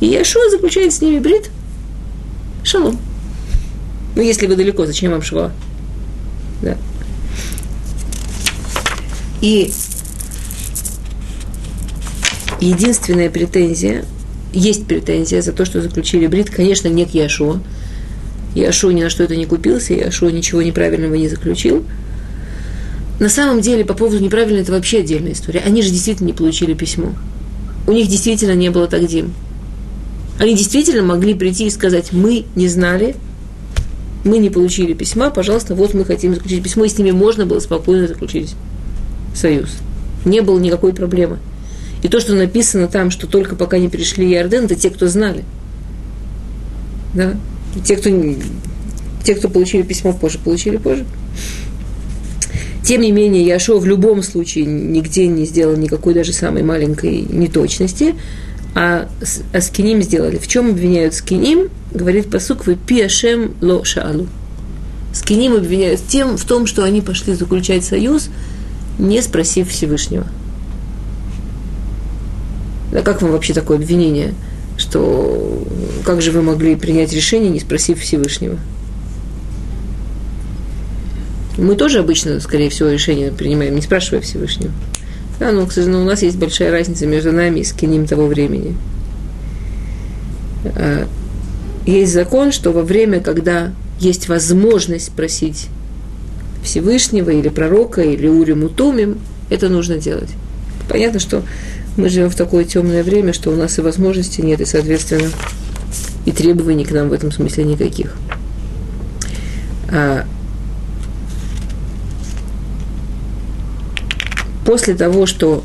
[0.00, 1.50] И Яшуа заключает с ними брит.
[2.64, 2.98] Шалом.
[4.16, 5.52] Ну, если вы далеко, зачем вам шва?
[6.62, 6.76] Да.
[9.40, 9.72] И
[12.60, 14.04] единственная претензия,
[14.52, 17.60] есть претензия за то, что заключили брит, конечно, не к Яшуа.
[18.54, 21.84] Яшуа ни на что это не купился, Яшуа ничего неправильного не заключил.
[23.20, 25.60] На самом деле, по поводу неправильно, это вообще отдельная история.
[25.60, 27.12] Они же действительно не получили письмо.
[27.86, 29.34] У них действительно не было тагдим.
[30.38, 33.14] Они действительно могли прийти и сказать, мы не знали,
[34.24, 37.60] мы не получили письма, пожалуйста, вот мы хотим заключить письмо, и с ними можно было
[37.60, 38.54] спокойно заключить
[39.34, 39.70] союз.
[40.24, 41.38] Не было никакой проблемы.
[42.02, 45.44] И то, что написано там, что только пока не перешли Иорден, это те, кто знали.
[47.14, 47.34] Да?
[47.84, 48.10] Те, кто,
[49.22, 51.04] те, кто получили письмо позже, получили позже.
[52.84, 58.14] Тем не менее, Яшо в любом случае нигде не сделал никакой даже самой маленькой неточности,
[58.74, 59.08] а,
[59.54, 60.36] а скиним сделали.
[60.36, 61.70] В чем обвиняют скиним?
[61.92, 64.26] Говорит посук, вы пиашем ло шаалу.
[65.14, 68.28] Скиним обвиняют тем в том, что они пошли заключать союз,
[68.98, 70.26] не спросив Всевышнего.
[72.92, 74.34] Да как вам вообще такое обвинение,
[74.76, 75.66] что
[76.04, 78.58] как же вы могли принять решение, не спросив Всевышнего?
[81.56, 84.72] Мы тоже обычно, скорее всего, решение принимаем, не спрашивая Всевышнего.
[85.38, 88.76] Да, но, к сожалению, у нас есть большая разница между нами и скиним того времени.
[90.64, 91.06] А,
[91.86, 95.68] есть закон, что во время, когда есть возможность просить
[96.62, 99.18] Всевышнего или пророка, или Уриму Тумим,
[99.50, 100.30] это нужно делать.
[100.88, 101.42] Понятно, что
[101.96, 105.28] мы живем в такое темное время, что у нас и возможностей нет, и, соответственно,
[106.24, 108.14] и требований к нам в этом смысле никаких.
[114.64, 115.62] После того, что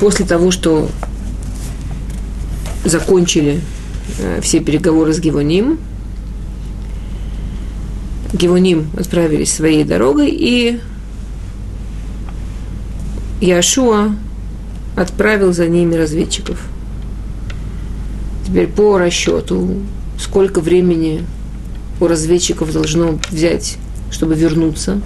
[0.00, 0.88] после того, что
[2.84, 3.60] закончили
[4.18, 5.78] э, все переговоры с Гевоним,
[8.32, 10.80] Гевоним отправились своей дорогой, и
[13.40, 14.16] Яшуа
[14.96, 16.60] отправил за ними разведчиков.
[18.46, 19.76] Теперь по расчету,
[20.18, 21.24] сколько времени
[22.02, 23.76] у разведчиков должно взять,
[24.10, 25.00] чтобы вернуться.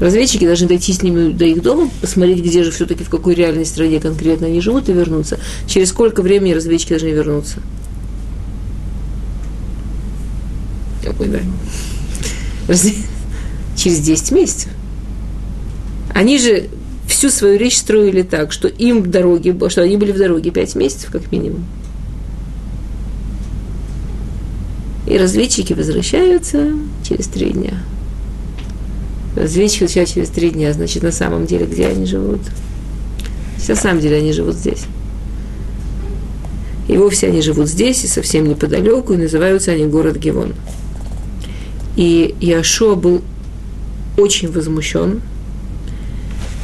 [0.00, 3.66] Разведчики должны дойти с ними до их дома, посмотреть, где же все-таки, в какой реальной
[3.66, 5.40] стране конкретно они живут, и вернуться.
[5.66, 7.58] Через сколько времени разведчики должны вернуться?
[11.02, 11.40] Какой, да?
[13.76, 14.70] Через 10 месяцев.
[16.14, 16.68] Они же
[17.08, 20.76] всю свою речь строили так, что им в дороге, что они были в дороге 5
[20.76, 21.64] месяцев, как минимум.
[25.14, 26.72] И разведчики возвращаются
[27.08, 27.74] через три дня.
[29.36, 32.40] Разведчики возвращаются через три дня, значит, на самом деле, где они живут?
[33.68, 34.86] На самом деле они живут здесь.
[36.88, 40.52] И вовсе они живут здесь, и совсем неподалеку, и называются они город Гевон.
[41.94, 43.22] И Яшуа был
[44.18, 45.20] очень возмущен.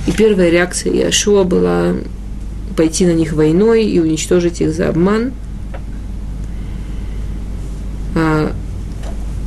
[0.09, 1.95] И первая реакция Яшуа была
[2.77, 5.35] пойти на них войной и уничтожить их за обман–
[8.15, 8.53] а,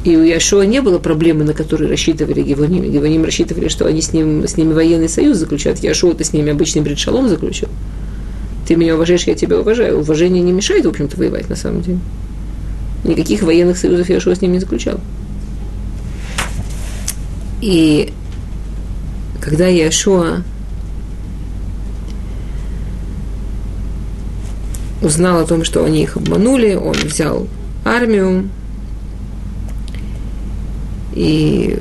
[0.03, 2.83] и у Яшуа не было проблемы, на которые рассчитывали Гевоним.
[2.83, 5.79] Гевоним рассчитывали, что они с, ним, с ними военный союз заключат.
[5.79, 7.69] Яшуа ты с ними обычный предшалом заключил.
[8.67, 9.99] Ты меня уважаешь, я тебя уважаю.
[9.99, 11.99] Уважение не мешает, в общем-то, воевать на самом деле.
[13.05, 14.99] Никаких военных союзов Яшуа с ним не заключал.
[17.61, 18.11] И
[19.39, 20.43] когда Яшуа
[25.01, 27.47] узнал о том, что они их обманули, он взял
[27.85, 28.49] армию
[31.14, 31.78] и,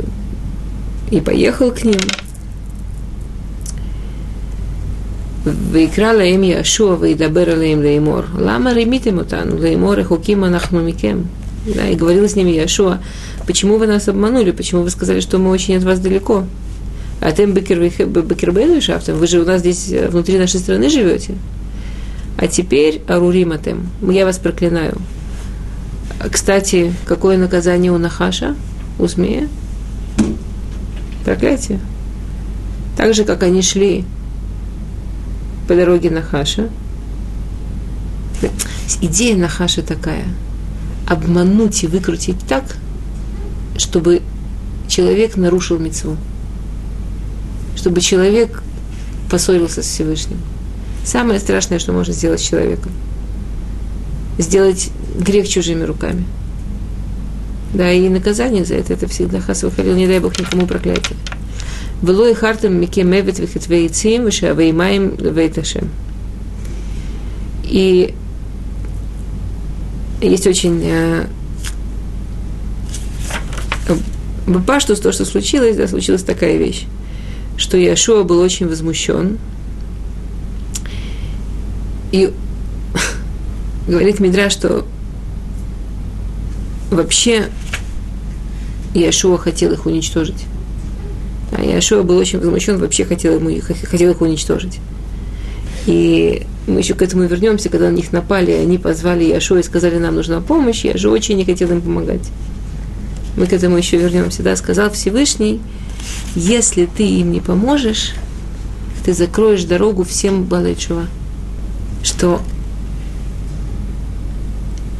[1.11, 1.99] и поехал к ним.
[5.71, 9.57] ויקרא להם יהושע וידבר עליהם לאמור, למה רימיתם אותנו?
[9.57, 11.17] לאמור רחוקים אנחנו מכם.
[11.75, 12.99] Да, и говорил с ними Яшуа,
[13.45, 16.45] почему вы нас обманули, почему вы сказали, что мы очень от вас далеко?
[17.19, 21.33] А тем Бекербейну Шафтем, вы же у нас здесь внутри нашей страны живете.
[22.37, 24.97] А теперь Аруриматем, я вас проклинаю.
[26.31, 28.55] Кстати, какое наказание у Нахаша,
[28.98, 29.48] У змея?
[31.24, 31.80] Проклятие.
[32.96, 34.04] Так же, как они шли
[35.68, 36.68] по дороге Нахаша.
[39.00, 40.26] Идея Нахаша такая.
[41.08, 42.76] Обмануть и выкрутить так,
[43.76, 44.22] чтобы
[44.88, 46.16] человек нарушил мецву.
[47.76, 48.62] Чтобы человек
[49.30, 50.38] поссорился с Всевышним.
[51.04, 52.92] Самое страшное, что можно сделать с человеком.
[54.38, 56.24] Сделать грех чужими руками.
[57.72, 61.16] Да, и наказание за это, это всегда хасва халил, не дай Бог никому проклятие.
[62.02, 65.88] Велой хартам мике мевет вихетвейцим, вишавеймаем левейташем.
[67.64, 68.14] И
[70.20, 71.26] есть очень э,
[74.46, 76.84] Бапа, что то, что случилось, да, случилась такая вещь,
[77.56, 79.38] что Яшуа был очень возмущен.
[82.10, 82.32] И
[83.86, 84.84] говорит Мидра, что
[86.90, 87.46] вообще
[88.94, 90.44] Яшуа хотел их уничтожить.
[91.52, 94.80] А Яшуа был очень возмущен, вообще хотел, ему, хотел их уничтожить.
[95.86, 99.98] И мы еще к этому вернемся, когда на них напали, они позвали Яшуа и сказали,
[99.98, 102.28] нам нужна помощь, я же очень не хотел им помогать.
[103.36, 105.60] Мы к этому еще вернемся, да, сказал Всевышний,
[106.34, 108.12] если ты им не поможешь,
[109.04, 111.06] ты закроешь дорогу всем Балайчува.
[112.02, 112.40] Что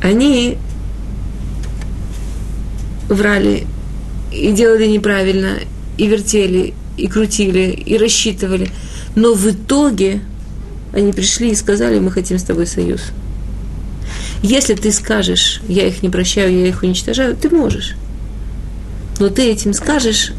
[0.03, 0.59] они
[3.09, 3.67] врали
[4.33, 5.59] и делали неправильно,
[5.99, 8.71] и вертели, и крутили, и рассчитывали.
[9.15, 10.21] Но в итоге
[10.93, 13.03] они пришли и сказали, мы хотим с тобой союз.
[14.43, 17.95] Если ты скажешь, я их не прощаю, я их уничтожаю, ты можешь.
[19.21, 20.33] Но ты этим скажешь,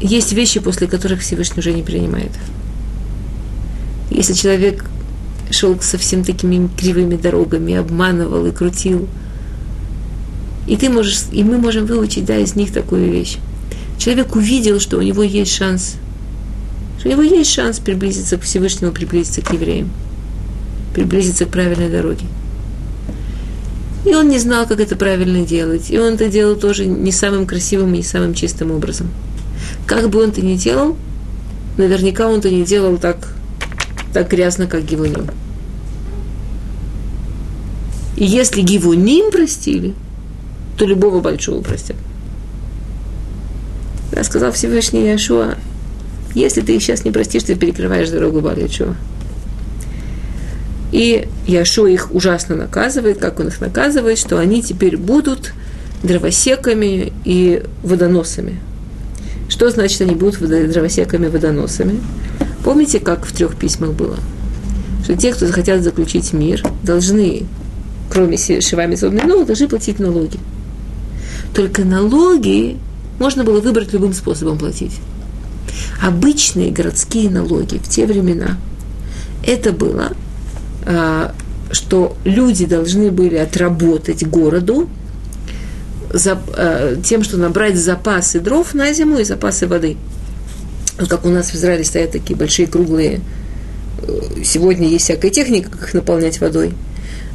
[0.00, 2.30] есть вещи, после которых Всевышний уже не принимает.
[4.10, 4.84] Если человек
[5.50, 9.08] шел совсем такими кривыми дорогами, обманывал и крутил,
[10.66, 13.38] и ты можешь, и мы можем выучить, да, из них такую вещь.
[13.98, 15.96] Человек увидел, что у него есть шанс,
[16.98, 19.90] что у него есть шанс приблизиться к Всевышнему, приблизиться к евреям,
[20.94, 22.26] приблизиться к правильной дороге.
[24.04, 25.90] И он не знал, как это правильно делать.
[25.90, 29.08] И он это делал тоже не самым красивым и не самым чистым образом.
[29.86, 30.96] Как бы он это ни делал,
[31.78, 33.34] наверняка он это не делал так,
[34.12, 35.26] так грязно, как Гивуним.
[38.16, 39.94] И если Гивуним простили,
[40.76, 41.96] то любого большого простят.
[44.12, 45.56] Я сказал Всевышний Яшуа,
[46.34, 48.94] если ты их сейчас не простишь, ты перекрываешь дорогу Балячуа.
[50.92, 55.52] И Яшо их ужасно наказывает, как он их наказывает, что они теперь будут
[56.02, 58.60] дровосеками и водоносами.
[59.48, 62.00] Что значит они будут дровосеками и водоносами?
[62.64, 64.16] Помните, как в трех письмах было?
[65.02, 67.44] Что те, кто захотят заключить мир, должны,
[68.10, 70.38] кроме шивами свободной налог, должны платить налоги.
[71.54, 72.78] Только налоги
[73.18, 74.98] можно было выбрать любым способом платить.
[76.02, 78.56] Обычные городские налоги в те времена
[79.46, 80.12] это было
[80.86, 81.34] а,
[81.70, 84.88] что люди должны были отработать городу
[86.12, 89.96] за, а, тем, что набрать запасы дров на зиму и запасы воды.
[91.08, 93.20] Как у нас в Израиле стоят такие большие круглые,
[94.02, 96.72] э, сегодня есть всякая техника, как их наполнять водой.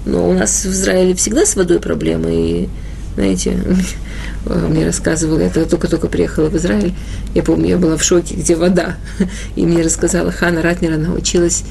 [0.05, 2.29] Но у нас в Израиле всегда с водой проблемы.
[2.31, 2.69] И,
[3.15, 3.57] знаете,
[4.45, 6.93] мне рассказывала, я только-только приехала в Израиль,
[7.33, 8.97] я помню, я была в шоке, где вода.
[9.55, 11.63] И мне рассказала Хана Ратнер, она училась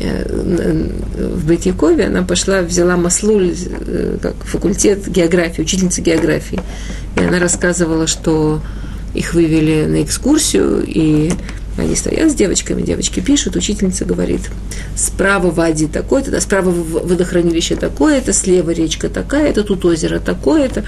[0.00, 6.60] Э, в Бетьякове, она пошла, взяла маслуль, э, как факультет географии, учительница географии.
[7.16, 8.60] И она рассказывала, что
[9.14, 11.32] их вывели на экскурсию, и
[11.76, 14.50] они стоят с девочками, девочки пишут, учительница говорит,
[14.94, 20.84] справа Вади такой-то, да, справа водохранилище такое-то, слева речка такая-то, тут озеро такое-то.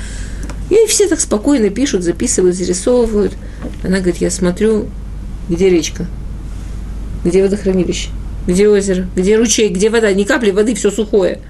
[0.70, 3.32] И все так спокойно пишут, записывают, зарисовывают.
[3.82, 4.88] Она говорит, я смотрю,
[5.48, 6.06] где речка,
[7.24, 8.10] где водохранилище.
[8.46, 9.08] Где озеро?
[9.16, 9.70] Где ручей?
[9.70, 10.12] Где вода?
[10.12, 11.40] Ни капли воды, все сухое.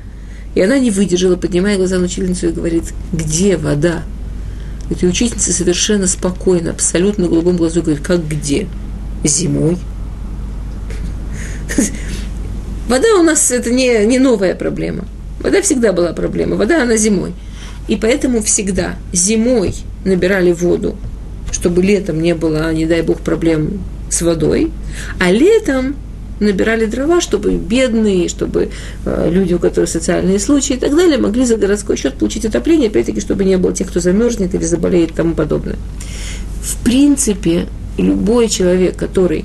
[0.54, 4.04] И она не выдержала, поднимая глаза на учительницу и говорит, где вода?
[4.90, 8.68] И учительница совершенно спокойно, абсолютно голубым глазу говорит, как где?
[9.24, 9.78] Зимой.
[12.88, 15.04] Вода у нас это не, не новая проблема.
[15.40, 16.56] Вода всегда была проблема.
[16.56, 17.32] Вода, она зимой.
[17.88, 20.96] И поэтому всегда зимой набирали воду,
[21.52, 24.70] чтобы летом не было, не дай бог, проблем с водой.
[25.18, 25.96] А летом
[26.40, 28.70] набирали дрова, чтобы бедные, чтобы
[29.04, 32.88] э, люди, у которых социальные случаи и так далее, могли за городской счет получить отопление,
[32.88, 35.76] опять-таки, чтобы не было тех, кто замерзнет или заболеет и тому подобное.
[36.62, 37.66] В принципе,
[37.96, 39.44] любой человек, который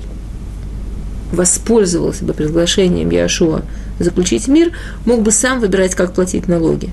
[1.32, 3.62] воспользовался бы приглашением Яшуа
[3.98, 4.72] заключить мир,
[5.04, 6.90] мог бы сам выбирать, как платить налоги.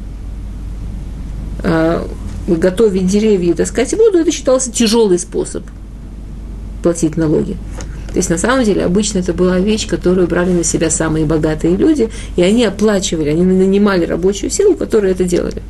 [1.63, 2.07] А
[2.47, 5.63] готовить деревья и таскать воду, это считался тяжелый способ
[6.83, 7.57] платить налоги.
[8.11, 11.75] То есть на самом деле обычно это была вещь, которую брали на себя самые богатые
[11.75, 15.61] люди, и они оплачивали, они нанимали рабочую силу, которая это делали.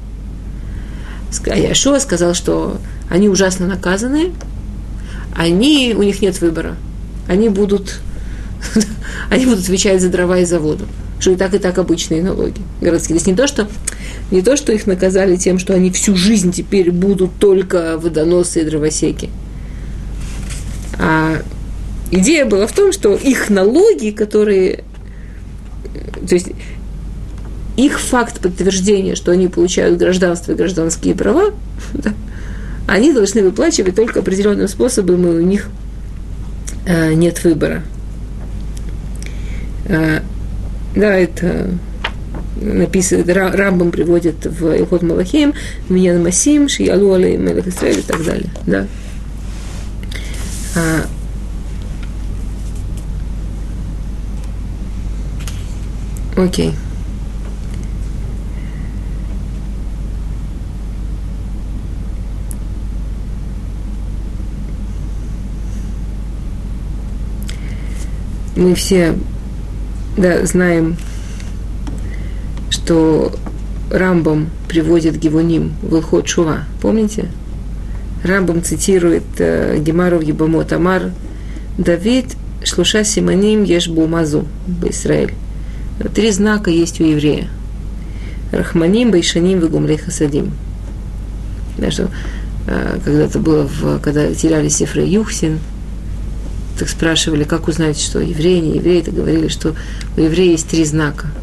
[1.48, 2.78] А Яшуа сказал, что
[3.10, 4.32] они ужасно наказаны,
[5.36, 6.76] они, у них нет выбора.
[7.28, 8.00] Они будут,
[9.30, 10.86] они будут отвечать за дрова и за воду.
[11.20, 13.16] Что и так, и так обычные налоги городские.
[13.16, 13.68] То есть не то, что,
[14.32, 18.64] не то, что их наказали тем, что они всю жизнь теперь будут только водоносы и
[18.64, 19.30] дровосеки
[21.00, 21.42] А
[22.12, 24.84] идея была в том, что их налоги, которые...
[26.28, 26.50] То есть
[27.78, 31.54] их факт подтверждения, что они получают гражданство и гражданские права,
[31.94, 32.14] да,
[32.88, 35.68] они должны выплачивать только определенным способом, и у них
[36.86, 37.84] э, нет выбора.
[39.86, 40.22] Э,
[40.96, 41.70] да, это
[42.62, 45.54] написано, Рамбам приводит в Илхот Малахим,
[45.90, 48.50] Миньян Масим, Шиялу Алей Мелех и так далее.
[48.66, 48.88] Да.
[50.76, 51.06] А,
[56.42, 56.74] окей.
[68.58, 69.16] Мы все
[70.18, 70.98] да, знаем
[72.72, 73.32] что
[73.92, 76.64] Рамбам приводит Гивоним в Илхот Шува.
[76.82, 77.28] Помните?
[78.24, 81.12] Рамбам цитирует э, Гемаров Ебамот Амар
[81.78, 85.36] Давид Шлуша Симаним Еш Бумазу в Израиль.
[86.16, 87.48] Три знака есть у еврея.
[88.52, 90.52] Рахманим, Байшаним, Вегумлей Хасадим.
[91.78, 91.90] Да,
[92.66, 95.60] э, когда-то было, в, когда теряли Сефра Юхсин,
[96.78, 99.76] так спрашивали, как узнать, что евреи, не евреи, то говорили, что
[100.16, 101.28] у еврея есть три знака–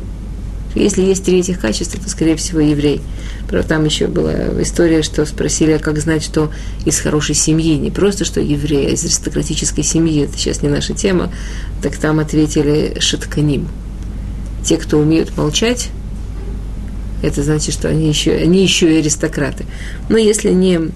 [0.75, 3.01] если есть три этих качества, то, скорее всего, еврей.
[3.49, 6.51] Правда, там еще была история, что спросили, а как знать, что
[6.85, 10.93] из хорошей семьи, не просто, что еврей, а из аристократической семьи, это сейчас не наша
[10.93, 11.33] тема,
[11.81, 13.69] так там ответили шатканим.
[14.65, 15.91] Те, кто умеют молчать,
[17.23, 19.67] это значит, что они еще, они еще и аристократы.
[20.09, 20.91] Но если не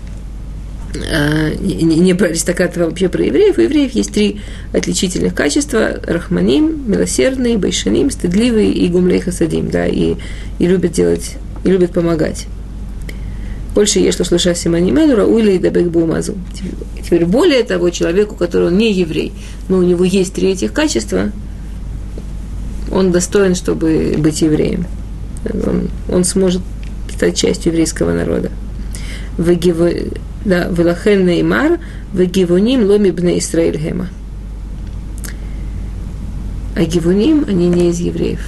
[0.95, 3.59] не, не про аристократов, а вообще про евреев.
[3.59, 4.41] У евреев есть три
[4.72, 6.01] отличительных качества.
[6.07, 9.70] Рахманим, милосердный, байшаним, стыдливый и гумлей хасадим.
[9.70, 10.14] Да, и,
[10.59, 12.47] и любят делать, и любят помогать.
[13.74, 16.34] Больше есть, что слыша Симанимену, Рауля и Дабек Бумазу.
[17.05, 19.32] Теперь более того, человеку, который не еврей,
[19.68, 21.30] но у него есть три этих качества,
[22.91, 24.86] он достоин, чтобы быть евреем.
[25.64, 26.62] Он, он сможет
[27.14, 28.51] стать частью еврейского народа.
[29.39, 31.78] Да, Велахен Неймар,
[32.12, 34.09] Вегивуним Ломи Бне Исраиль Гема.
[36.76, 38.41] А Гивуним, они не из евреев.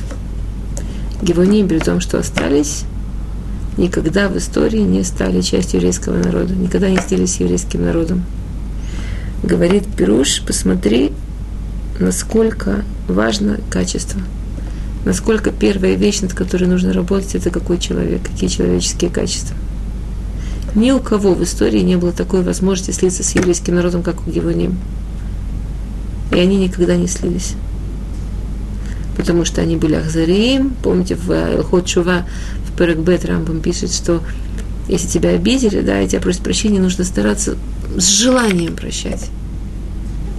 [1.23, 2.85] Гивуним, при том, что остались,
[3.77, 8.25] никогда в истории не стали частью еврейского народа, никогда не слились с еврейским народом.
[9.43, 11.13] Говорит Пируш, посмотри,
[11.99, 14.21] насколько важно качество.
[15.05, 19.57] Насколько первая вещь, над которой нужно работать, это какой человек, какие человеческие качества–
[20.75, 24.31] ни у кого в истории не было такой возможности слиться с еврейским народом, как у
[24.31, 24.79] Гевоним.
[26.33, 27.55] И они никогда не слились.
[29.17, 30.75] Потому что они были Ахзариим.
[30.83, 32.27] Помните, в Элхот Шува
[32.67, 34.23] в Перекбет Рамбам пишет, что
[34.89, 37.57] если тебя обидели, да, и тебя просят прощения, нужно стараться
[37.97, 39.29] с желанием прощать.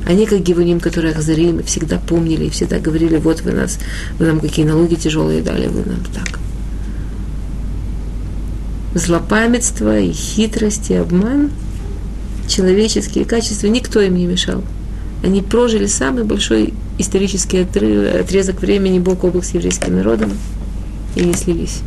[0.08, 3.78] Они, как Гевоним, которые Ахзариим, всегда помнили и всегда говорили, вот вы нас,
[4.18, 6.40] вы нам какие налоги тяжелые дали, вы нам так
[8.94, 11.52] злопамятство, и хитрость, и обман,
[12.48, 14.64] человеческие качества, никто им не мешал.
[15.24, 20.32] Они прожили самый большой исторический отрезок времени бок о бок с еврейским народом
[21.16, 21.80] и не слились.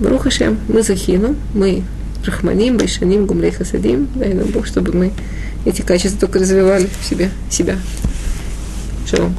[0.00, 1.82] Брухашем, мы захину, мы
[2.24, 5.12] рахманим, байшаним, гумлей хасадим, дай нам Бог, чтобы мы
[5.66, 7.76] эти качества только развивали в себе, себя.
[9.06, 9.34] Шалом.